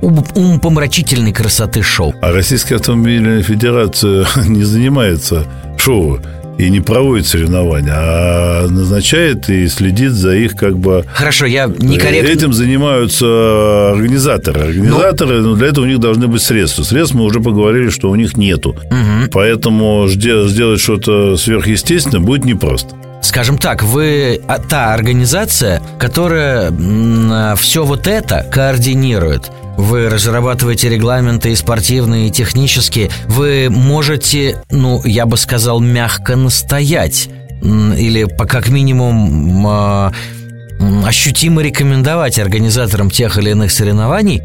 умопомрачительной 0.00 1.32
красоты 1.32 1.82
шоу. 1.82 2.14
А 2.20 2.32
Российская 2.32 2.76
автомобильная 2.76 3.42
федерация 3.42 4.26
не 4.46 4.64
занимается 4.64 5.46
шоу 5.76 6.20
и 6.58 6.70
не 6.70 6.80
проводит 6.80 7.26
соревнования, 7.26 7.94
а 7.94 8.66
назначает 8.68 9.48
и 9.48 9.68
следит 9.68 10.12
за 10.12 10.34
их 10.34 10.56
как 10.56 10.76
бы... 10.76 11.04
Хорошо, 11.12 11.46
я 11.46 11.66
некорректно... 11.66 12.28
Этим 12.28 12.52
занимаются 12.52 13.92
организаторы. 13.92 14.60
Организаторы, 14.62 15.40
Но... 15.40 15.50
ну, 15.50 15.54
для 15.54 15.68
этого 15.68 15.84
у 15.84 15.88
них 15.88 16.00
должны 16.00 16.26
быть 16.26 16.42
средства. 16.42 16.82
Средств 16.82 17.14
мы 17.14 17.24
уже 17.24 17.40
поговорили, 17.40 17.90
что 17.90 18.10
у 18.10 18.16
них 18.16 18.36
нету. 18.36 18.70
Угу. 18.70 19.30
Поэтому 19.32 20.06
сделать 20.08 20.80
что-то 20.80 21.36
сверхъестественное 21.36 22.20
будет 22.20 22.44
непросто. 22.44 22.96
Скажем 23.22 23.58
так, 23.58 23.82
вы 23.82 24.40
а, 24.46 24.58
та 24.58 24.94
организация, 24.94 25.80
которая 25.98 26.72
все 27.56 27.84
вот 27.84 28.06
это 28.06 28.46
координирует. 28.50 29.50
Вы 29.78 30.08
разрабатываете 30.08 30.88
регламенты 30.88 31.52
и 31.52 31.54
спортивные, 31.54 32.28
и 32.28 32.30
технические. 32.32 33.10
Вы 33.26 33.68
можете, 33.70 34.60
ну, 34.72 35.00
я 35.04 35.24
бы 35.24 35.36
сказал, 35.36 35.78
мягко 35.78 36.34
настоять. 36.34 37.28
Или, 37.62 38.24
по 38.24 38.44
как 38.44 38.70
минимум, 38.70 40.12
ощутимо 41.04 41.62
рекомендовать 41.62 42.38
организаторам 42.38 43.10
тех 43.10 43.38
или 43.38 43.50
иных 43.50 43.72
соревнований, 43.72 44.42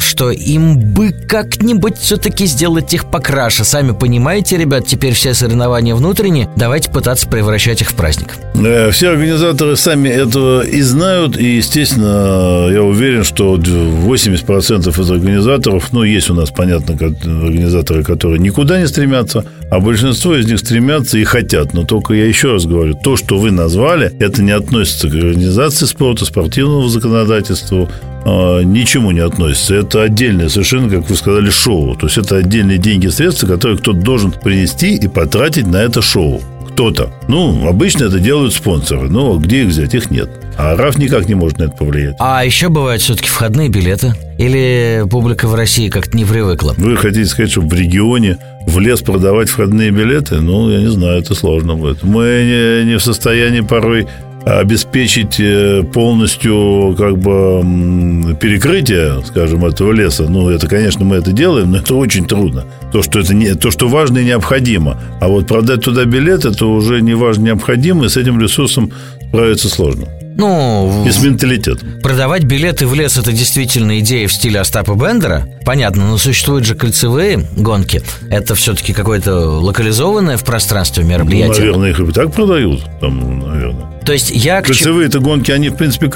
что 0.00 0.30
им 0.30 0.78
бы 0.78 1.12
как-нибудь 1.12 1.98
все-таки 1.98 2.46
сделать 2.46 2.92
их 2.94 3.10
покраше. 3.10 3.64
Сами 3.64 3.92
понимаете, 3.92 4.56
ребят, 4.56 4.86
теперь 4.86 5.14
все 5.14 5.34
соревнования 5.34 5.94
внутренние, 5.94 6.48
давайте 6.56 6.90
пытаться 6.90 7.28
превращать 7.28 7.82
их 7.82 7.90
в 7.90 7.94
праздник. 7.94 8.34
Э, 8.54 8.90
все 8.90 9.10
организаторы 9.10 9.76
сами 9.76 10.08
этого 10.08 10.62
и 10.62 10.80
знают, 10.82 11.36
и, 11.36 11.56
естественно, 11.56 12.68
я 12.70 12.82
уверен, 12.82 13.24
что 13.24 13.56
80% 13.56 15.00
из 15.00 15.10
организаторов, 15.10 15.92
ну, 15.92 16.02
есть 16.02 16.30
у 16.30 16.34
нас, 16.34 16.50
понятно, 16.50 16.94
организаторы, 16.94 18.02
которые 18.02 18.38
никуда 18.38 18.80
не 18.80 18.86
стремятся, 18.86 19.44
а 19.70 19.78
большинство 19.78 20.34
из 20.34 20.46
них 20.46 20.58
стремятся 20.58 21.18
и 21.18 21.24
хотят. 21.24 21.74
Но 21.74 21.84
только 21.84 22.14
я 22.14 22.26
еще 22.26 22.52
раз 22.52 22.66
говорю, 22.66 22.94
то, 22.94 23.16
что 23.16 23.38
вы 23.38 23.50
назвали, 23.50 24.12
это 24.18 24.42
не 24.42 24.50
относится 24.50 25.08
к 25.08 25.14
организации 25.60 25.86
спорта, 25.86 26.24
спортивному 26.24 26.88
законодательству, 26.88 27.88
а, 28.24 28.60
ничему 28.60 29.10
не 29.10 29.20
относится. 29.20 29.74
Это 29.74 30.02
отдельное 30.02 30.48
совершенно, 30.48 30.88
как 30.88 31.08
вы 31.08 31.16
сказали, 31.16 31.50
шоу. 31.50 31.96
То 31.96 32.06
есть 32.06 32.18
это 32.18 32.36
отдельные 32.36 32.78
деньги 32.78 33.06
и 33.06 33.10
средства, 33.10 33.46
которые 33.46 33.78
кто-то 33.78 33.98
должен 33.98 34.32
принести 34.32 34.94
и 34.94 35.08
потратить 35.08 35.66
на 35.66 35.76
это 35.76 36.00
шоу. 36.02 36.40
Кто-то. 36.72 37.12
Ну, 37.28 37.68
обычно 37.68 38.04
это 38.04 38.20
делают 38.20 38.54
спонсоры. 38.54 39.10
Но 39.10 39.36
где 39.36 39.62
их 39.62 39.68
взять? 39.68 39.94
Их 39.94 40.10
нет. 40.10 40.30
А 40.56 40.76
РАФ 40.76 40.98
никак 40.98 41.28
не 41.28 41.34
может 41.34 41.58
на 41.58 41.64
это 41.64 41.72
повлиять. 41.76 42.16
А 42.18 42.44
еще 42.44 42.68
бывают 42.68 43.02
все-таки 43.02 43.28
входные 43.28 43.68
билеты? 43.68 44.14
Или 44.38 45.04
публика 45.10 45.46
в 45.46 45.54
России 45.54 45.88
как-то 45.88 46.16
не 46.16 46.24
привыкла? 46.24 46.74
Вы 46.78 46.96
хотите 46.96 47.26
сказать, 47.26 47.50
что 47.50 47.60
в 47.60 47.72
регионе 47.74 48.38
в 48.66 48.78
лес 48.78 49.00
продавать 49.00 49.48
входные 49.48 49.90
билеты? 49.90 50.40
Ну, 50.40 50.70
я 50.70 50.80
не 50.80 50.90
знаю, 50.90 51.20
это 51.20 51.34
сложно 51.34 51.74
будет. 51.74 52.02
Мы 52.02 52.82
не, 52.84 52.92
не 52.92 52.98
в 52.98 53.02
состоянии 53.02 53.60
порой 53.60 54.06
обеспечить 54.44 55.38
э, 55.38 55.82
полностью 55.82 56.94
как 56.96 57.18
бы 57.18 58.36
перекрытие, 58.40 59.22
скажем, 59.24 59.64
этого 59.64 59.92
леса. 59.92 60.26
Ну, 60.28 60.48
это, 60.48 60.66
конечно, 60.66 61.04
мы 61.04 61.16
это 61.16 61.32
делаем, 61.32 61.72
но 61.72 61.78
это 61.78 61.94
очень 61.94 62.26
трудно. 62.26 62.64
То, 62.92 63.02
что 63.02 63.20
это 63.20 63.34
не, 63.34 63.54
то, 63.54 63.70
что 63.70 63.88
важно 63.88 64.18
и 64.18 64.24
необходимо. 64.24 65.00
А 65.20 65.28
вот 65.28 65.46
продать 65.46 65.82
туда 65.82 66.04
билет, 66.04 66.44
это 66.44 66.66
уже 66.66 67.00
не 67.02 67.14
важно, 67.14 67.46
необходимо, 67.46 68.06
и 68.06 68.08
с 68.08 68.16
этим 68.16 68.40
ресурсом 68.40 68.90
справиться 69.28 69.68
сложно. 69.68 70.06
Ну, 70.36 71.04
и 71.06 71.10
с 71.10 71.22
менталитетом. 71.22 72.00
Продавать 72.02 72.44
билеты 72.44 72.86
в 72.86 72.94
лес– 72.94 73.16
это 73.18 73.32
действительно 73.32 73.98
идея 74.00 74.26
в 74.28 74.32
стиле 74.32 74.60
Остапа 74.60 74.94
Бендера. 74.94 75.46
Понятно, 75.64 76.08
но 76.08 76.18
существуют 76.18 76.64
же 76.64 76.74
кольцевые 76.74 77.46
гонки. 77.56 78.02
Это 78.30 78.54
все-таки 78.54 78.92
какое-то 78.92 79.36
локализованное 79.36 80.36
в 80.36 80.44
пространстве 80.44 81.04
мероприятие. 81.04 81.66
Ну, 81.66 81.78
наверное, 81.78 81.90
их 81.90 82.00
и 82.00 82.12
так 82.12 82.32
продают, 82.32 82.82
там, 83.00 83.40
наверное. 83.40 83.90
То 84.04 84.12
есть 84.12 84.30
я... 84.30 84.62
Кольцевые-то 84.62 85.20
гонки, 85.20 85.50
они, 85.50 85.68
в 85.68 85.76
принципе, 85.76 86.08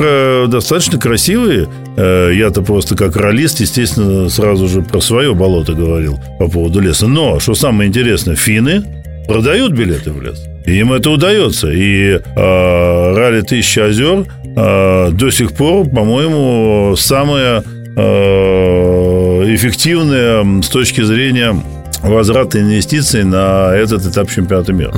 достаточно 0.49 0.99
красивые. 0.99 1.69
Э, 1.97 2.31
я-то 2.35 2.63
просто 2.63 2.97
как 2.97 3.17
ролист, 3.17 3.61
естественно, 3.61 4.29
сразу 4.31 4.69
же 4.69 4.83
про 4.83 5.01
свое 5.01 5.35
болото 5.35 5.75
говорил 5.75 6.19
по 6.39 6.49
поводу 6.49 6.81
леса. 6.81 7.07
Но, 7.07 7.39
что 7.41 7.55
самое 7.55 7.89
интересное, 7.89 8.37
финны 8.37 8.83
продают 9.29 9.73
билеты 9.73 10.13
в 10.13 10.23
лес. 10.23 10.43
Им 10.65 10.93
это 10.93 11.11
удается. 11.11 11.71
И 11.71 12.13
э, 12.13 12.21
ралли 12.37 13.43
«Тысяча 13.43 13.87
озер» 13.87 14.25
э, 14.57 15.11
до 15.11 15.31
сих 15.31 15.53
пор, 15.53 15.89
по-моему, 15.89 16.97
самое 16.97 17.63
э, 17.97 19.55
эффективное 19.55 20.63
с 20.63 20.69
точки 20.69 21.03
зрения 21.03 21.55
возврата 22.03 22.61
инвестиций 22.61 23.25
на 23.25 23.75
этот 23.75 24.07
этап 24.07 24.31
чемпионата 24.31 24.73
мира. 24.73 24.93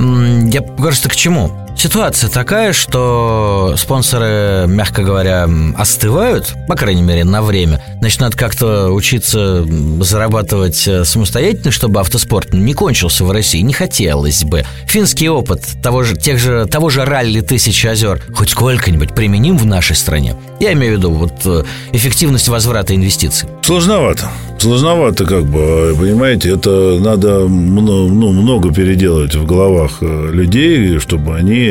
Я 0.49 0.61
просто 0.61 1.09
к 1.09 1.15
чему? 1.15 1.66
Ситуация 1.77 2.27
такая, 2.27 2.73
что 2.73 3.75
спонсоры, 3.77 4.65
мягко 4.67 5.03
говоря, 5.03 5.47
остывают, 5.77 6.55
по 6.67 6.75
крайней 6.75 7.03
мере, 7.03 7.23
на 7.23 7.43
время. 7.43 7.83
Значит, 7.99 8.19
надо 8.19 8.35
как-то 8.35 8.89
учиться 8.89 9.63
зарабатывать 10.01 10.87
э, 10.87 11.05
самостоятельно, 11.05 11.69
чтобы 11.69 11.99
автоспорт 11.99 12.51
не 12.51 12.73
кончился 12.73 13.23
в 13.23 13.31
России. 13.31 13.61
Не 13.61 13.73
хотелось 13.73 14.43
бы. 14.43 14.63
Финский 14.87 15.29
опыт 15.29 15.61
того 15.83 16.01
же, 16.01 16.15
тех 16.15 16.39
же, 16.39 16.65
того 16.65 16.89
же 16.89 17.05
ралли 17.05 17.41
«Тысячи 17.41 17.85
озер» 17.85 18.23
хоть 18.33 18.49
сколько-нибудь 18.49 19.13
применим 19.13 19.55
в 19.55 19.67
нашей 19.67 19.95
стране. 19.95 20.35
Я 20.59 20.73
имею 20.73 20.95
в 20.95 20.97
виду 20.97 21.11
вот 21.11 21.33
э, 21.45 21.63
эффективность 21.91 22.47
возврата 22.47 22.95
инвестиций. 22.95 23.49
Сложновато. 23.61 24.27
Сложновато, 24.57 25.25
как 25.25 25.45
бы, 25.45 25.95
понимаете, 25.99 26.49
это 26.53 26.97
надо 26.99 27.47
ну, 27.47 28.31
много 28.31 28.73
переделать 28.73 29.35
в 29.35 29.45
головах 29.45 29.97
э, 30.01 30.31
людей, 30.31 30.97
чтобы 30.97 31.35
они 31.35 31.66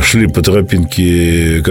шли 0.00 0.28
по 0.28 0.42
тропинке 0.42 1.62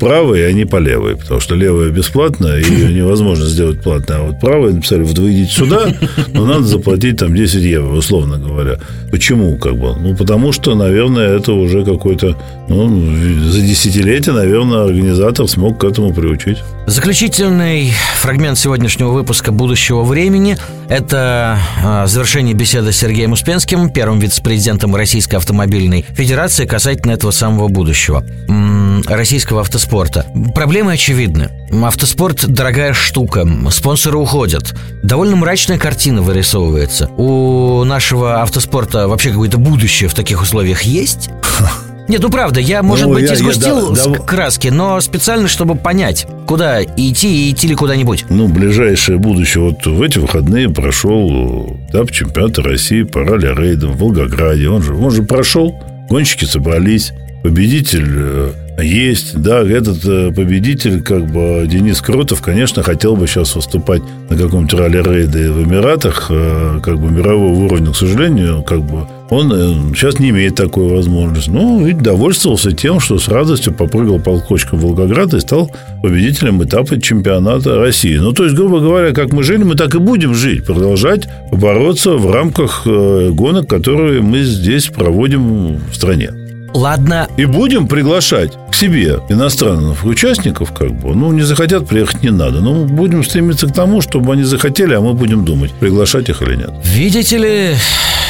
правой, 0.00 0.48
а 0.48 0.52
не 0.52 0.64
по 0.64 0.78
левой, 0.78 1.16
потому 1.16 1.40
что 1.40 1.54
левая 1.54 1.90
бесплатная, 1.90 2.58
и 2.60 2.64
ее 2.64 2.92
невозможно 2.92 3.46
сделать 3.46 3.80
платной. 3.80 4.16
А 4.18 4.22
вот 4.22 4.40
правая 4.40 4.72
написали, 4.72 5.02
вот 5.02 5.18
вы 5.18 5.44
сюда, 5.44 5.94
но 6.34 6.44
надо 6.44 6.64
заплатить 6.64 7.18
там 7.18 7.34
10 7.34 7.62
евро, 7.62 7.94
условно 7.94 8.38
говоря. 8.38 8.78
Почему, 9.10 9.56
как 9.56 9.76
бы? 9.76 9.94
Ну, 9.94 10.16
потому 10.16 10.52
что, 10.52 10.74
наверное, 10.74 11.36
это 11.36 11.52
уже 11.52 11.84
какой-то, 11.84 12.36
ну, 12.68 12.88
за 13.48 13.60
десятилетия, 13.60 14.32
наверное, 14.32 14.84
организатор 14.84 15.46
смог 15.46 15.78
к 15.78 15.84
этому 15.84 16.12
приучить. 16.12 16.58
Заключительный 16.88 17.92
фрагмент 18.16 18.58
сегодняшнего 18.58 19.10
выпуска 19.10 19.52
«Будущего 19.52 20.04
времени»– 20.04 20.56
это 20.88 21.58
а, 21.84 22.06
завершение 22.06 22.54
беседы 22.54 22.92
с 22.92 22.96
Сергеем 22.96 23.32
Успенским, 23.32 23.90
первым 23.90 24.20
вице-президентом 24.20 24.96
Российской 24.96 25.34
автомобильной 25.34 26.06
федерации, 26.08 26.64
касательно 26.64 27.12
этого 27.12 27.30
самого 27.30 27.68
будущего 27.68 28.24
российского 29.06 29.60
автоспорта. 29.60 30.24
Проблемы 30.54 30.92
очевидны. 30.92 31.50
Автоспорт– 31.70 32.46
дорогая 32.48 32.94
штука, 32.94 33.46
спонсоры 33.70 34.16
уходят. 34.16 34.74
Довольно 35.02 35.36
мрачная 35.36 35.78
картина 35.78 36.22
вырисовывается. 36.22 37.08
У 37.18 37.84
нашего 37.84 38.40
автоспорта 38.40 39.08
вообще 39.08 39.28
какое-то 39.28 39.58
будущее 39.58 40.08
в 40.08 40.14
таких 40.14 40.40
условиях 40.40 40.80
есть? 40.82 41.28
Нет, 42.08 42.22
ну 42.22 42.30
правда, 42.30 42.58
я, 42.58 42.82
может 42.82 43.06
ну, 43.06 43.14
быть, 43.14 43.28
я, 43.28 43.34
изгустил 43.34 43.94
я, 43.94 43.96
да, 43.96 44.10
да, 44.10 44.18
краски, 44.18 44.68
но 44.68 44.98
специально, 45.00 45.46
чтобы 45.46 45.74
понять, 45.76 46.26
куда 46.46 46.82
идти 46.82 47.48
и 47.48 47.52
идти 47.52 47.68
ли 47.68 47.74
куда-нибудь. 47.74 48.24
Ну, 48.30 48.48
ближайшее 48.48 49.18
будущее. 49.18 49.64
Вот 49.64 49.86
в 49.86 50.02
эти 50.02 50.18
выходные 50.18 50.70
прошел 50.70 51.76
этап 51.90 52.10
чемпионата 52.10 52.62
России 52.62 53.02
по 53.02 53.20
ралли-рейдам 53.20 53.92
в 53.92 53.98
Волгограде. 53.98 54.68
Он 54.70 54.82
же, 54.82 54.94
он 54.94 55.10
же 55.10 55.22
прошел, 55.22 55.78
гонщики 56.08 56.46
собрались 56.46 57.12
победитель 57.48 58.06
э, 58.14 58.82
есть, 58.82 59.40
да, 59.40 59.62
этот 59.62 60.04
э, 60.04 60.30
победитель, 60.34 61.00
как 61.00 61.24
бы 61.26 61.66
Денис 61.66 61.98
Крутов, 62.02 62.42
конечно, 62.42 62.82
хотел 62.82 63.16
бы 63.16 63.26
сейчас 63.26 63.56
выступать 63.56 64.02
на 64.28 64.36
каком-то 64.36 64.76
ралли-рейде 64.76 65.50
в 65.50 65.64
Эмиратах, 65.64 66.26
э, 66.28 66.80
как 66.82 67.00
бы 67.00 67.10
мирового 67.10 67.54
уровня, 67.54 67.92
к 67.92 67.96
сожалению, 67.96 68.62
как 68.62 68.82
бы 68.82 69.06
он 69.30 69.94
сейчас 69.94 70.18
не 70.18 70.28
имеет 70.28 70.56
такой 70.56 70.88
возможности. 70.88 71.50
Ну, 71.50 71.84
ведь 71.84 72.02
довольствовался 72.02 72.72
тем, 72.72 73.00
что 73.00 73.18
с 73.18 73.28
радостью 73.28 73.72
попрыгал 73.72 74.20
по 74.20 74.38
кочкам 74.40 74.78
Волгограда 74.78 75.38
и 75.38 75.40
стал 75.40 75.70
победителем 76.02 76.62
этапа 76.62 77.00
чемпионата 77.00 77.76
России. 77.76 78.16
Ну, 78.16 78.32
то 78.32 78.44
есть, 78.44 78.56
грубо 78.56 78.80
говоря, 78.80 79.12
как 79.12 79.32
мы 79.32 79.42
жили, 79.42 79.64
мы 79.64 79.74
так 79.74 79.94
и 79.94 79.98
будем 79.98 80.34
жить, 80.34 80.66
продолжать 80.66 81.28
бороться 81.50 82.12
в 82.12 82.30
рамках 82.30 82.86
гонок, 82.86 83.68
которые 83.68 84.20
мы 84.20 84.42
здесь 84.42 84.86
проводим 84.86 85.76
в 85.90 85.94
стране. 85.94 86.47
Ладно. 86.74 87.28
И 87.36 87.44
будем 87.44 87.88
приглашать 87.88 88.52
к 88.70 88.74
себе 88.74 89.20
иностранных 89.28 90.04
участников, 90.04 90.72
как 90.72 90.92
бы. 90.92 91.14
Ну, 91.14 91.32
не 91.32 91.42
захотят 91.42 91.86
приехать, 91.86 92.22
не 92.22 92.30
надо. 92.30 92.60
Но 92.60 92.84
будем 92.84 93.24
стремиться 93.24 93.66
к 93.66 93.72
тому, 93.72 94.00
чтобы 94.00 94.32
они 94.32 94.44
захотели, 94.44 94.94
а 94.94 95.00
мы 95.00 95.14
будем 95.14 95.44
думать, 95.44 95.72
приглашать 95.72 96.28
их 96.28 96.42
или 96.42 96.56
нет. 96.56 96.70
Видите 96.84 97.38
ли, 97.38 97.74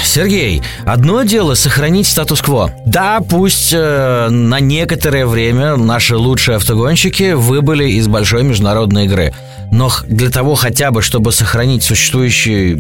Сергей, 0.05 0.63
одно 0.85 1.23
дело 1.23 1.55
сохранить 1.55 2.07
статус-кво. 2.07 2.73
Да, 2.87 3.21
пусть 3.21 3.73
э, 3.73 4.29
на 4.31 4.61
некоторое 4.61 5.27
время 5.27 5.77
наши 5.77 6.17
лучшие 6.17 6.57
автогонщики 6.57 7.33
выбыли 7.33 7.85
из 7.91 8.09
большой 8.09 8.43
международной 8.43 9.05
игры. 9.05 9.35
Но 9.71 9.91
для 10.07 10.31
того 10.31 10.55
хотя 10.55 10.91
бы, 10.91 11.03
чтобы 11.03 11.33
сохранить 11.33 11.83
существующий 11.83 12.77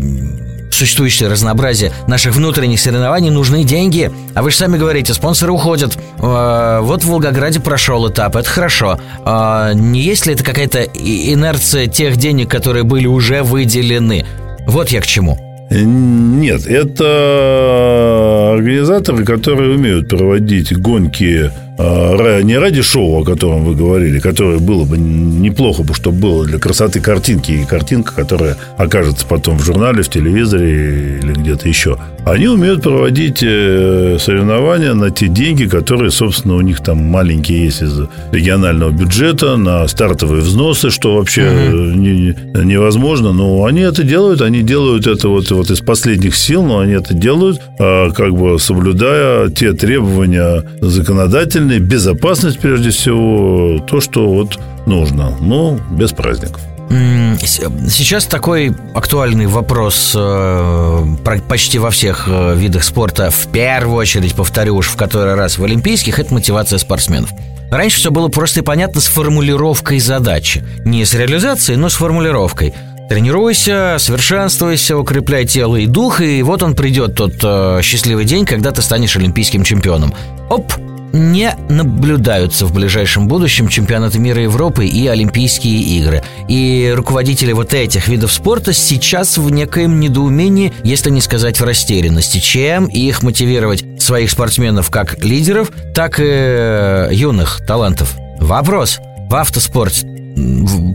существующее 0.70 1.28
разнообразие 1.28 1.92
наших 2.06 2.36
внутренних 2.36 2.80
соревнований 2.80 3.30
нужны 3.30 3.64
деньги. 3.64 4.12
А 4.34 4.42
вы 4.42 4.50
же 4.50 4.56
сами 4.56 4.76
говорите, 4.78 5.12
спонсоры 5.12 5.52
уходят. 5.52 5.98
Э, 6.18 6.80
вот 6.82 7.02
в 7.02 7.08
Волгограде 7.08 7.58
прошел 7.58 8.08
этап, 8.08 8.36
это 8.36 8.48
хорошо. 8.48 8.98
Э, 9.24 9.72
не 9.74 10.00
есть 10.00 10.26
ли 10.26 10.34
это 10.34 10.44
какая-то 10.44 10.82
инерция 10.82 11.86
тех 11.86 12.16
денег, 12.16 12.50
которые 12.50 12.84
были 12.84 13.06
уже 13.06 13.42
выделены? 13.42 14.24
Вот 14.66 14.90
я 14.90 15.00
к 15.00 15.06
чему. 15.06 15.38
Нет, 15.70 16.66
это 16.66 18.52
организаторы, 18.54 19.24
которые 19.24 19.74
умеют 19.74 20.08
проводить 20.08 20.74
гонки 20.78 21.50
не 21.78 22.58
ради 22.58 22.82
шоу, 22.82 23.22
о 23.22 23.24
котором 23.24 23.64
вы 23.64 23.74
говорили, 23.74 24.18
которое 24.18 24.58
было 24.58 24.84
бы 24.84 24.98
неплохо 24.98 25.82
бы, 25.82 25.94
чтобы 25.94 26.18
было 26.18 26.44
для 26.44 26.58
красоты 26.58 27.00
картинки 27.00 27.52
и 27.52 27.64
картинка, 27.64 28.14
которая 28.14 28.56
окажется 28.76 29.26
потом 29.26 29.58
в 29.58 29.64
журнале, 29.64 30.02
в 30.02 30.08
телевизоре 30.08 31.18
или 31.22 31.32
где-то 31.32 31.68
еще. 31.68 31.98
Они 32.24 32.46
умеют 32.46 32.82
проводить 32.82 33.42
э, 33.42 34.18
соревнования 34.20 34.92
на 34.94 35.10
те 35.10 35.28
деньги, 35.28 35.64
которые, 35.64 36.10
собственно, 36.10 36.56
у 36.56 36.60
них 36.60 36.80
там 36.80 36.98
маленькие 36.98 37.64
есть 37.64 37.82
из 37.82 38.00
регионального 38.32 38.90
бюджета, 38.90 39.56
на 39.56 39.86
стартовые 39.88 40.42
взносы, 40.42 40.90
что 40.90 41.16
вообще 41.16 41.42
mm-hmm. 41.42 41.94
не, 41.94 42.64
невозможно. 42.64 43.32
Но 43.32 43.64
они 43.64 43.80
это 43.80 44.02
делают, 44.02 44.42
они 44.42 44.62
делают 44.62 45.06
это 45.06 45.28
вот, 45.28 45.50
вот 45.50 45.70
из 45.70 45.80
последних 45.80 46.36
сил, 46.36 46.62
но 46.62 46.80
они 46.80 46.92
это 46.92 47.14
делают, 47.14 47.60
а, 47.78 48.10
как 48.10 48.34
бы 48.34 48.58
соблюдая 48.58 49.48
те 49.48 49.72
требования 49.72 50.64
законодательные, 50.80 51.67
социальная 51.68 51.80
безопасность, 51.80 52.58
прежде 52.60 52.90
всего, 52.90 53.78
то, 53.80 54.00
что 54.00 54.28
вот 54.28 54.58
нужно, 54.86 55.36
но 55.40 55.78
без 55.90 56.12
праздников. 56.12 56.60
Сейчас 56.88 58.24
такой 58.24 58.72
актуальный 58.94 59.46
вопрос 59.46 60.14
э, 60.16 61.16
почти 61.46 61.78
во 61.78 61.90
всех 61.90 62.24
э, 62.26 62.54
видах 62.56 62.82
спорта. 62.84 63.30
В 63.30 63.48
первую 63.52 63.98
очередь, 63.98 64.34
повторю 64.34 64.76
уж 64.76 64.88
в 64.88 64.96
который 64.96 65.34
раз, 65.34 65.58
в 65.58 65.64
олимпийских– 65.64 66.18
это 66.20 66.32
мотивация 66.32 66.78
спортсменов. 66.78 67.30
Раньше 67.70 67.98
все 67.98 68.10
было 68.10 68.28
просто 68.28 68.60
и 68.60 68.62
понятно 68.62 69.02
с 69.02 69.06
формулировкой 69.06 69.98
задачи. 70.00 70.64
Не 70.86 71.04
с 71.04 71.12
реализацией, 71.12 71.76
но 71.76 71.90
с 71.90 71.94
формулировкой. 71.94 72.72
Тренируйся, 73.10 73.96
совершенствуйся, 73.98 74.96
укрепляй 74.96 75.44
тело 75.44 75.76
и 75.76 75.86
дух, 75.86 76.22
и 76.22 76.42
вот 76.42 76.62
он 76.62 76.74
придет 76.74 77.14
тот 77.14 77.34
э, 77.42 77.80
счастливый 77.82 78.24
день, 78.24 78.46
когда 78.46 78.70
ты 78.70 78.80
станешь 78.80 79.14
олимпийским 79.16 79.62
чемпионом. 79.62 80.14
Оп, 80.48 80.72
не 81.12 81.54
наблюдаются 81.68 82.66
в 82.66 82.72
ближайшем 82.72 83.28
будущем 83.28 83.68
чемпионаты 83.68 84.18
мира 84.18 84.42
Европы 84.42 84.86
и 84.86 85.06
Олимпийские 85.06 85.80
игры. 85.98 86.22
И 86.48 86.92
руководители 86.94 87.52
вот 87.52 87.74
этих 87.74 88.08
видов 88.08 88.32
спорта 88.32 88.72
сейчас 88.72 89.38
в 89.38 89.50
некоем 89.50 90.00
недоумении, 90.00 90.72
если 90.84 91.10
не 91.10 91.20
сказать 91.20 91.60
в 91.60 91.64
растерянности. 91.64 92.38
Чем 92.38 92.86
их 92.86 93.22
мотивировать 93.22 93.84
своих 94.00 94.30
спортсменов 94.30 94.90
как 94.90 95.22
лидеров, 95.24 95.70
так 95.94 96.18
и 96.20 96.24
э, 96.24 97.08
юных 97.12 97.60
талантов? 97.66 98.16
Вопрос. 98.40 98.98
В 99.28 99.34
автоспорте 99.34 100.07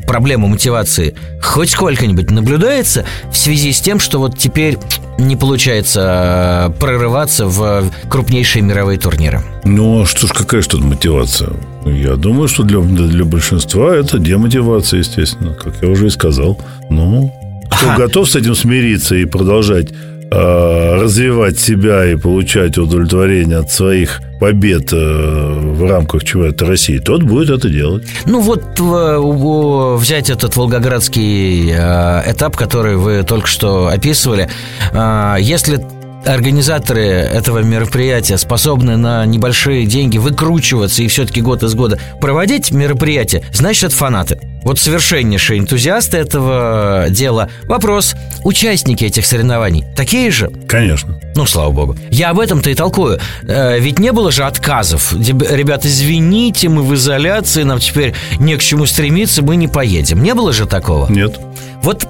проблема 0.08 0.48
мотивации 0.48 1.16
хоть 1.42 1.72
сколько-нибудь 1.72 2.32
наблюдается 2.32 3.06
в 3.32 3.38
связи 3.38 3.72
с 3.72 3.82
тем, 3.82 4.00
что 4.00 4.20
вот 4.20 4.38
теперь 4.38 4.78
не 5.18 5.36
получается 5.36 6.72
э, 6.76 6.80
прорываться 6.80 7.46
в 7.48 7.92
крупнейшие 8.10 8.64
мировые 8.64 8.98
турниры? 9.00 9.42
Ну, 9.64 10.02
а 10.02 10.06
что 10.06 10.28
ж, 10.28 10.32
какая 10.32 10.62
же 10.62 10.70
тут 10.70 10.82
мотивация? 10.82 11.52
Я 11.86 12.16
думаю, 12.16 12.48
что 12.48 12.64
для, 12.64 12.80
для 12.80 13.26
большинства 13.26 13.96
это 13.96 14.18
демотивация, 14.18 15.00
естественно, 15.00 15.54
как 15.54 15.76
я 15.82 15.90
уже 15.90 16.08
и 16.08 16.10
сказал. 16.10 16.60
Ну, 16.90 17.32
кто 17.70 17.92
ага. 17.92 18.04
готов 18.04 18.30
с 18.30 18.36
этим 18.36 18.56
смириться 18.56 19.16
и 19.16 19.26
продолжать 19.26 19.90
развивать 20.34 21.60
себя 21.60 22.06
и 22.06 22.16
получать 22.16 22.78
удовлетворение 22.78 23.58
от 23.58 23.72
своих 23.72 24.22
побед 24.40 24.92
э, 24.92 24.96
в 24.96 25.90
рамках 25.90 26.24
чемпионата 26.24 26.66
России, 26.66 26.98
тот 26.98 27.24
будет 27.24 27.50
это 27.50 27.70
делать. 27.70 28.04
Ну 28.26 28.42
вот 28.42 28.80
взять 30.00 30.30
этот 30.30 30.56
волгоградский 30.56 31.72
э, 31.72 32.32
этап, 32.32 32.58
который 32.58 32.98
вы 32.98 33.24
только 33.24 33.48
что 33.48 33.88
описывали. 33.88 34.50
Если 35.40 35.80
организаторы 36.26 37.02
этого 37.02 37.60
мероприятия 37.60 38.38
способны 38.38 38.98
на 38.98 39.26
небольшие 39.26 39.86
деньги 39.86 40.18
выкручиваться 40.18 41.04
и 41.04 41.08
все-таки 41.08 41.42
год 41.42 41.64
из 41.64 41.74
года 41.76 42.00
проводить 42.22 42.72
мероприятие, 42.72 43.44
значит, 43.54 43.86
это 43.86 43.96
фанаты. 43.96 44.40
Вот 44.64 44.80
совершеннейшие 44.80 45.60
энтузиасты 45.60 46.18
этого 46.18 47.08
дела. 47.10 47.50
Вопрос, 47.66 48.16
участники 48.44 49.04
этих 49.04 49.26
соревнований 49.26 49.84
такие 49.96 50.32
же? 50.32 50.50
Конечно. 50.68 51.20
Ну, 51.36 51.46
слава 51.46 51.72
богу. 51.72 51.98
Я 52.10 52.30
об 52.30 52.40
этом-то 52.40 52.70
и 52.70 52.76
толкую. 52.76 53.20
Э, 53.44 53.78
ведь 53.80 54.00
не 54.00 54.14
было 54.14 54.32
же 54.32 54.46
отказов. 54.46 55.14
Ребята, 55.14 55.88
извините, 55.90 56.70
мы 56.70 56.84
в 56.84 56.94
изоляции, 56.94 57.64
нам 57.64 57.80
теперь 57.80 58.14
не 58.40 58.56
к 58.56 58.62
чему 58.62 58.86
стремиться, 58.86 59.44
мы 59.44 59.58
не 59.58 59.68
поедем. 59.68 60.24
Не 60.24 60.34
было 60.34 60.54
же 60.54 60.66
такого? 60.66 61.12
Нет. 61.12 61.40
Вот 61.82 62.08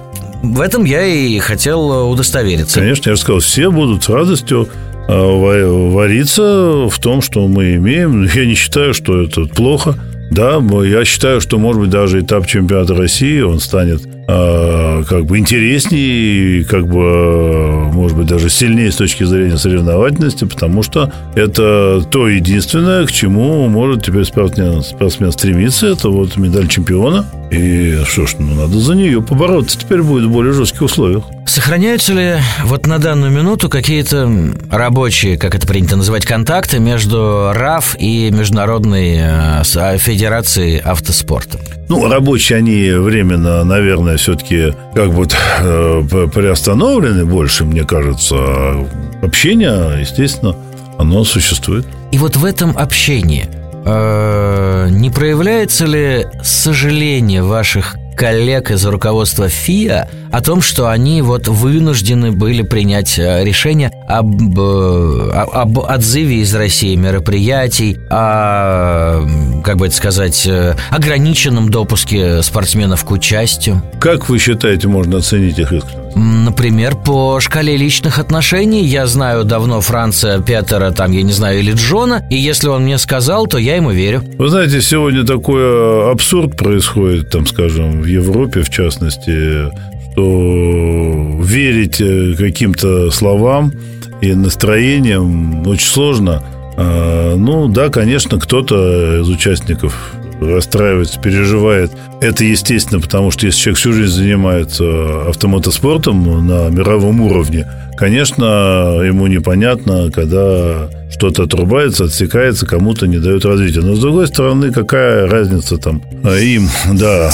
в 0.52 0.60
этом 0.60 0.84
я 0.84 1.04
и 1.04 1.38
хотел 1.38 2.10
удостовериться. 2.10 2.80
Конечно, 2.80 3.10
я 3.10 3.16
же 3.16 3.22
сказал, 3.22 3.40
все 3.40 3.70
будут 3.70 4.04
с 4.04 4.08
радостью 4.08 4.68
э, 5.08 5.90
вариться 5.90 6.88
в 6.88 6.98
том, 7.00 7.22
что 7.22 7.46
мы 7.48 7.76
имеем. 7.76 8.24
Я 8.24 8.46
не 8.46 8.54
считаю, 8.54 8.94
что 8.94 9.22
это 9.22 9.44
плохо. 9.44 9.96
Да, 10.30 10.60
я 10.84 11.04
считаю, 11.04 11.40
что, 11.40 11.58
может 11.58 11.80
быть, 11.80 11.90
даже 11.90 12.20
этап 12.20 12.46
чемпионата 12.46 12.94
России, 12.94 13.40
он 13.40 13.60
станет 13.60 14.02
э, 14.26 15.04
как 15.08 15.26
бы 15.26 15.38
интереснее, 15.38 16.64
как 16.64 16.86
бы, 16.86 17.92
может 17.92 18.16
быть, 18.16 18.26
даже 18.26 18.50
сильнее 18.50 18.90
с 18.90 18.96
точки 18.96 19.24
зрения 19.24 19.58
соревновательности, 19.58 20.44
потому 20.44 20.82
что 20.82 21.12
это 21.34 22.02
то 22.10 22.28
единственное, 22.28 23.06
к 23.06 23.12
чему 23.12 23.68
может 23.68 24.04
теперь 24.04 24.24
спортсмен, 24.24 24.82
спортсмен 24.82 25.32
стремиться, 25.32 25.86
это 25.86 26.08
вот 26.08 26.36
медаль 26.36 26.68
чемпиона. 26.68 27.26
И 27.50 27.98
что 28.08 28.26
ж, 28.26 28.36
ну, 28.38 28.54
надо 28.54 28.78
за 28.80 28.94
нее 28.94 29.22
побороться 29.22 29.78
теперь 29.78 30.02
будет 30.02 30.24
в 30.24 30.30
более 30.30 30.52
жестких 30.52 30.82
условиях. 30.82 31.24
Сохраняются 31.46 32.12
ли 32.12 32.34
вот 32.64 32.86
на 32.86 32.98
данную 32.98 33.30
минуту 33.30 33.68
какие-то 33.68 34.28
рабочие, 34.70 35.38
как 35.38 35.54
это 35.54 35.66
принято 35.66 35.94
называть, 35.96 36.24
контакты 36.24 36.80
между 36.80 37.52
РАФ 37.52 37.96
и 37.98 38.30
Международной 38.32 39.18
э, 39.18 39.62
а, 39.76 39.98
Федерацией 39.98 40.78
автоспорта? 40.78 41.60
Ну, 41.88 42.08
рабочие 42.08 42.58
они 42.58 42.90
временно, 42.90 43.64
наверное, 43.64 44.16
все-таки 44.16 44.72
как 44.94 45.12
бы 45.12 45.26
э, 45.26 46.28
приостановлены 46.32 47.24
больше, 47.24 47.64
мне 47.64 47.84
кажется. 47.84 48.34
А 48.38 48.88
общение, 49.22 50.00
естественно, 50.00 50.56
оно 50.98 51.24
существует. 51.24 51.86
И 52.12 52.18
вот 52.18 52.36
в 52.36 52.44
этом 52.44 52.76
общении 52.76 53.48
э, 53.84 54.88
не 54.90 55.10
проявляется 55.10 55.86
ли 55.86 56.26
сожаление 56.42 57.42
ваших 57.42 57.96
коллег 58.16 58.70
из 58.70 58.84
руководства 58.86 59.48
ФИА 59.48 60.08
о 60.32 60.40
том, 60.40 60.62
что 60.62 60.88
они 60.88 61.22
вот 61.22 61.48
вынуждены 61.48 62.32
были 62.32 62.62
принять 62.62 63.18
э, 63.18 63.44
решение 63.44 63.90
об, 64.08 64.58
э, 64.58 65.30
об 65.30 65.78
отзыве 65.78 66.36
из 66.36 66.54
России 66.54 66.94
мероприятий, 66.96 67.98
о, 68.10 69.26
как 69.62 69.76
бы 69.76 69.86
это 69.86 69.94
сказать, 69.94 70.46
э, 70.46 70.74
ограниченном 70.90 71.68
допуске 71.70 72.42
спортсменов 72.42 73.04
к 73.04 73.10
участию. 73.10 73.82
Как 74.00 74.28
вы 74.28 74.38
считаете, 74.38 74.88
можно 74.88 75.18
оценить 75.18 75.58
их 75.58 75.72
искренность? 75.72 76.03
Например, 76.14 76.96
по 76.96 77.40
шкале 77.40 77.76
личных 77.76 78.18
отношений 78.18 78.84
я 78.84 79.06
знаю 79.06 79.44
давно 79.44 79.80
Франца 79.80 80.42
Петера, 80.46 80.90
там, 80.90 81.12
я 81.12 81.22
не 81.22 81.32
знаю, 81.32 81.58
или 81.58 81.72
Джона, 81.72 82.26
и 82.30 82.36
если 82.36 82.68
он 82.68 82.84
мне 82.84 82.98
сказал, 82.98 83.46
то 83.46 83.58
я 83.58 83.76
ему 83.76 83.90
верю. 83.90 84.22
Вы 84.38 84.48
знаете, 84.48 84.80
сегодня 84.80 85.24
такой 85.24 86.10
абсурд 86.10 86.56
происходит, 86.56 87.30
там, 87.30 87.46
скажем, 87.46 88.00
в 88.00 88.06
Европе, 88.06 88.62
в 88.62 88.70
частности, 88.70 89.68
что 90.14 91.40
верить 91.42 92.00
э, 92.00 92.34
каким-то 92.38 93.10
словам 93.10 93.72
и 94.20 94.32
настроениям 94.34 95.66
очень 95.66 95.88
сложно. 95.88 96.42
А, 96.76 97.36
ну, 97.36 97.68
да, 97.68 97.88
конечно, 97.88 98.38
кто-то 98.38 99.20
из 99.20 99.28
участников 99.28 100.14
расстраивается, 100.40 101.20
переживает. 101.20 101.90
Это 102.20 102.44
естественно, 102.44 103.00
потому 103.00 103.30
что 103.30 103.46
если 103.46 103.60
человек 103.60 103.78
всю 103.78 103.92
жизнь 103.92 104.14
занимается 104.14 105.28
автомотоспортом 105.28 106.46
на 106.46 106.68
мировом 106.68 107.20
уровне, 107.20 107.66
конечно, 107.96 109.00
ему 109.04 109.26
непонятно, 109.26 110.10
когда 110.10 110.88
что-то 111.14 111.44
отрубается, 111.44 112.04
отсекается, 112.04 112.66
кому-то 112.66 113.06
не 113.06 113.18
дают 113.18 113.44
развития. 113.44 113.80
Но, 113.80 113.94
с 113.94 114.00
другой 114.00 114.26
стороны, 114.26 114.72
какая 114.72 115.28
разница 115.28 115.78
там 115.78 116.02
а, 116.24 116.36
им, 116.36 116.68
да. 116.92 117.30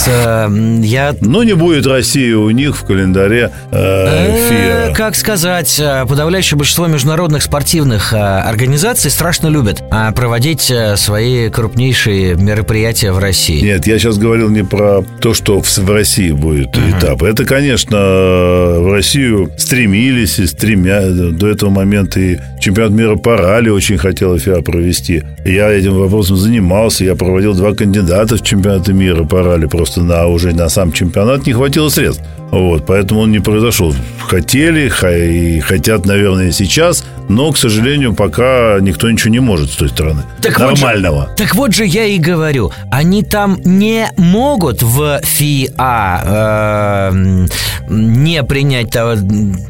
Я... 0.82 1.14
Ну, 1.20 1.42
не 1.42 1.54
будет 1.54 1.86
России 1.86 2.32
у 2.32 2.50
них 2.50 2.76
в 2.76 2.84
календаре 2.84 3.50
э, 3.70 4.48
ФИА. 4.48 4.94
Как 4.94 5.16
сказать, 5.16 5.80
э, 5.80 6.04
подавляющее 6.06 6.58
большинство 6.58 6.88
международных 6.88 7.42
спортивных 7.42 8.12
э, 8.12 8.16
организаций 8.18 9.10
страшно 9.10 9.48
любят 9.48 9.82
проводить 10.14 10.72
свои 10.96 11.48
крупнейшие 11.48 12.34
мероприятия 12.34 13.12
в 13.12 13.18
России. 13.18 13.62
Нет, 13.62 13.86
я 13.86 13.98
сейчас 13.98 14.18
говорил 14.18 14.50
не 14.50 14.62
про 14.62 15.02
то, 15.20 15.32
что 15.32 15.62
в 15.62 15.90
России 15.90 16.32
будет 16.32 16.76
uh-huh. 16.76 16.98
этап. 16.98 17.22
Это, 17.22 17.44
конечно, 17.44 17.96
в 17.96 18.92
Россию 18.92 19.50
стремились 19.56 20.38
и 20.38 20.46
стремя 20.46 21.00
до 21.10 21.48
этого 21.48 21.70
момента 21.70 22.20
и 22.20 22.38
чемпионат 22.60 22.92
мира 22.92 23.16
по 23.16 23.36
ралли 23.36 23.69
Италия 23.70 23.72
очень 23.72 23.98
хотела 23.98 24.38
ФИА 24.38 24.62
провести. 24.62 25.22
Я 25.44 25.70
этим 25.70 25.94
вопросом 25.94 26.36
занимался, 26.36 27.04
я 27.04 27.14
проводил 27.14 27.54
два 27.54 27.74
кандидата 27.74 28.36
в 28.36 28.42
чемпионаты 28.42 28.92
мира 28.92 29.24
по 29.24 29.42
ралли, 29.42 29.66
просто 29.66 30.02
на 30.02 30.26
уже 30.26 30.52
на 30.52 30.68
сам 30.68 30.92
чемпионат 30.92 31.46
не 31.46 31.52
хватило 31.52 31.88
средств. 31.88 32.22
Вот, 32.50 32.84
поэтому 32.86 33.20
он 33.20 33.30
не 33.30 33.38
произошел. 33.38 33.94
Хотели 34.26 34.90
и 34.90 35.60
хотят, 35.60 36.04
наверное, 36.04 36.50
сейчас, 36.50 37.04
но, 37.28 37.52
к 37.52 37.58
сожалению, 37.58 38.12
пока 38.14 38.78
никто 38.80 39.08
ничего 39.08 39.30
не 39.30 39.38
может 39.38 39.70
с 39.70 39.76
той 39.76 39.88
стороны. 39.88 40.22
Так 40.42 40.58
Нормального. 40.58 41.20
Вот 41.20 41.28
же, 41.28 41.34
так 41.36 41.54
вот 41.54 41.74
же 41.74 41.86
я 41.86 42.06
и 42.06 42.18
говорю, 42.18 42.72
они 42.90 43.22
там 43.22 43.60
не 43.64 44.10
могут 44.16 44.82
в 44.82 45.20
ФИА 45.22 46.22
э, 46.24 47.46
не 47.88 48.42
принять 48.42 48.90
то, 48.90 49.16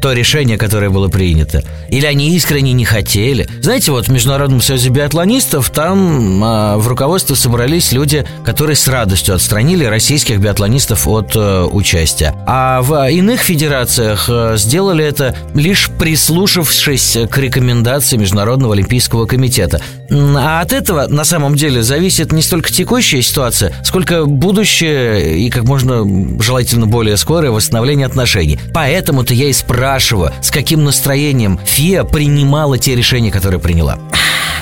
то 0.01 0.13
решение, 0.13 0.57
которое 0.57 0.89
было 0.89 1.07
принято. 1.07 1.63
Или 1.89 2.07
они 2.07 2.35
искренне 2.35 2.73
не 2.73 2.85
хотели. 2.85 3.47
Знаете, 3.61 3.90
вот 3.91 4.07
в 4.07 4.11
Международном 4.11 4.61
союзе 4.61 4.89
биатлонистов 4.89 5.69
там 5.69 6.43
э, 6.43 6.77
в 6.77 6.87
руководстве 6.87 7.35
собрались 7.35 7.91
люди, 7.91 8.25
которые 8.45 8.75
с 8.75 8.87
радостью 8.87 9.35
отстранили 9.35 9.83
российских 9.83 10.39
биатлонистов 10.39 11.07
от 11.07 11.35
э, 11.35 11.63
участия. 11.63 12.33
А 12.47 12.81
в 12.81 13.09
иных 13.09 13.41
федерациях 13.41 14.25
э, 14.29 14.55
сделали 14.57 15.03
это 15.03 15.35
лишь 15.53 15.89
прислушавшись 15.89 17.17
к 17.29 17.37
рекомендации 17.37 18.17
Международного 18.17 18.73
олимпийского 18.73 19.25
комитета. 19.25 19.81
А 20.09 20.61
от 20.61 20.73
этого 20.73 21.07
на 21.07 21.23
самом 21.23 21.55
деле 21.55 21.83
зависит 21.83 22.31
не 22.31 22.41
столько 22.41 22.71
текущая 22.71 23.21
ситуация, 23.21 23.73
сколько 23.83 24.25
будущее 24.25 25.39
и 25.39 25.49
как 25.49 25.63
можно 25.63 26.05
желательно 26.41 26.87
более 26.87 27.17
скорое 27.17 27.51
восстановление 27.51 28.05
отношений. 28.05 28.59
Поэтому-то 28.73 29.33
я 29.33 29.49
и 29.49 29.53
спрашиваю, 29.53 30.31
с 30.41 30.51
каким 30.51 30.83
настроением 30.83 31.59
ФИА 31.65 32.03
принимала 32.03 32.77
те 32.77 32.95
решения, 32.95 33.31
которые 33.31 33.59
приняла. 33.59 33.70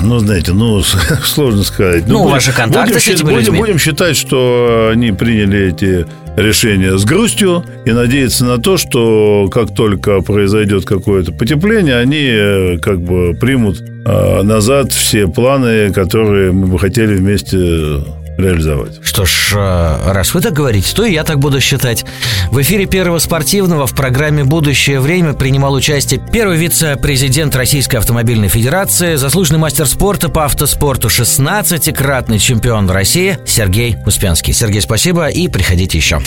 Ну, 0.01 0.19
знаете, 0.19 0.53
ну, 0.53 0.81
сложно 1.23 1.63
сказать. 1.63 2.03
Ну, 2.07 2.23
ну 2.23 2.29
ваши 2.29 2.53
контакты 2.53 2.93
будем, 2.93 3.01
с 3.01 3.07
этими 3.07 3.31
будем, 3.31 3.55
будем 3.55 3.79
считать, 3.79 4.15
что 4.15 4.89
они 4.93 5.11
приняли 5.11 5.73
эти 5.73 6.05
решения 6.37 6.97
с 6.97 7.03
грустью 7.03 7.63
и 7.85 7.91
надеяться 7.91 8.45
на 8.45 8.57
то, 8.59 8.77
что 8.77 9.49
как 9.51 9.73
только 9.75 10.21
произойдет 10.21 10.85
какое-то 10.85 11.33
потепление, 11.33 11.97
они 11.97 12.23
э, 12.23 12.77
как 12.79 13.01
бы 13.01 13.35
примут 13.39 13.81
э, 13.81 14.41
назад 14.43 14.91
все 14.93 15.27
планы, 15.27 15.91
которые 15.91 16.51
мы 16.51 16.67
бы 16.67 16.79
хотели 16.79 17.15
вместе 17.15 18.03
реализовать. 18.39 18.99
Что 19.03 19.25
ж, 19.25 19.53
э, 19.55 20.11
раз 20.11 20.33
вы 20.33 20.41
так 20.41 20.53
говорите, 20.53 20.93
то 20.95 21.05
и 21.05 21.13
я 21.13 21.23
так 21.23 21.39
буду 21.39 21.59
считать. 21.61 22.05
В 22.51 22.61
эфире 22.61 22.85
Первого 22.85 23.19
спортивного 23.19 23.87
в 23.87 23.93
программе 23.93 24.43
«Будущее 24.43 24.99
время» 24.99 25.33
принимал 25.33 25.73
участие 25.73 26.21
первый 26.31 26.57
вице-президент 26.57 27.55
Российской 27.55 27.97
автомобильной 27.97 28.47
федерации, 28.47 29.15
заслуженный 29.15 29.59
мастер 29.59 29.85
спорта 29.85 30.29
по 30.29 30.45
автоспорту, 30.45 31.07
16-кратный 31.07 32.39
чемпион 32.39 32.89
России 32.89 33.37
Сергей 33.45 33.97
Успенский. 34.05 34.53
Сергей, 34.53 34.81
спасибо 34.81 35.27
и 35.27 35.47
приходите 35.47 35.97
еще. 35.97 36.21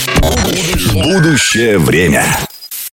Будущее 0.93 1.77
время. 1.79 2.25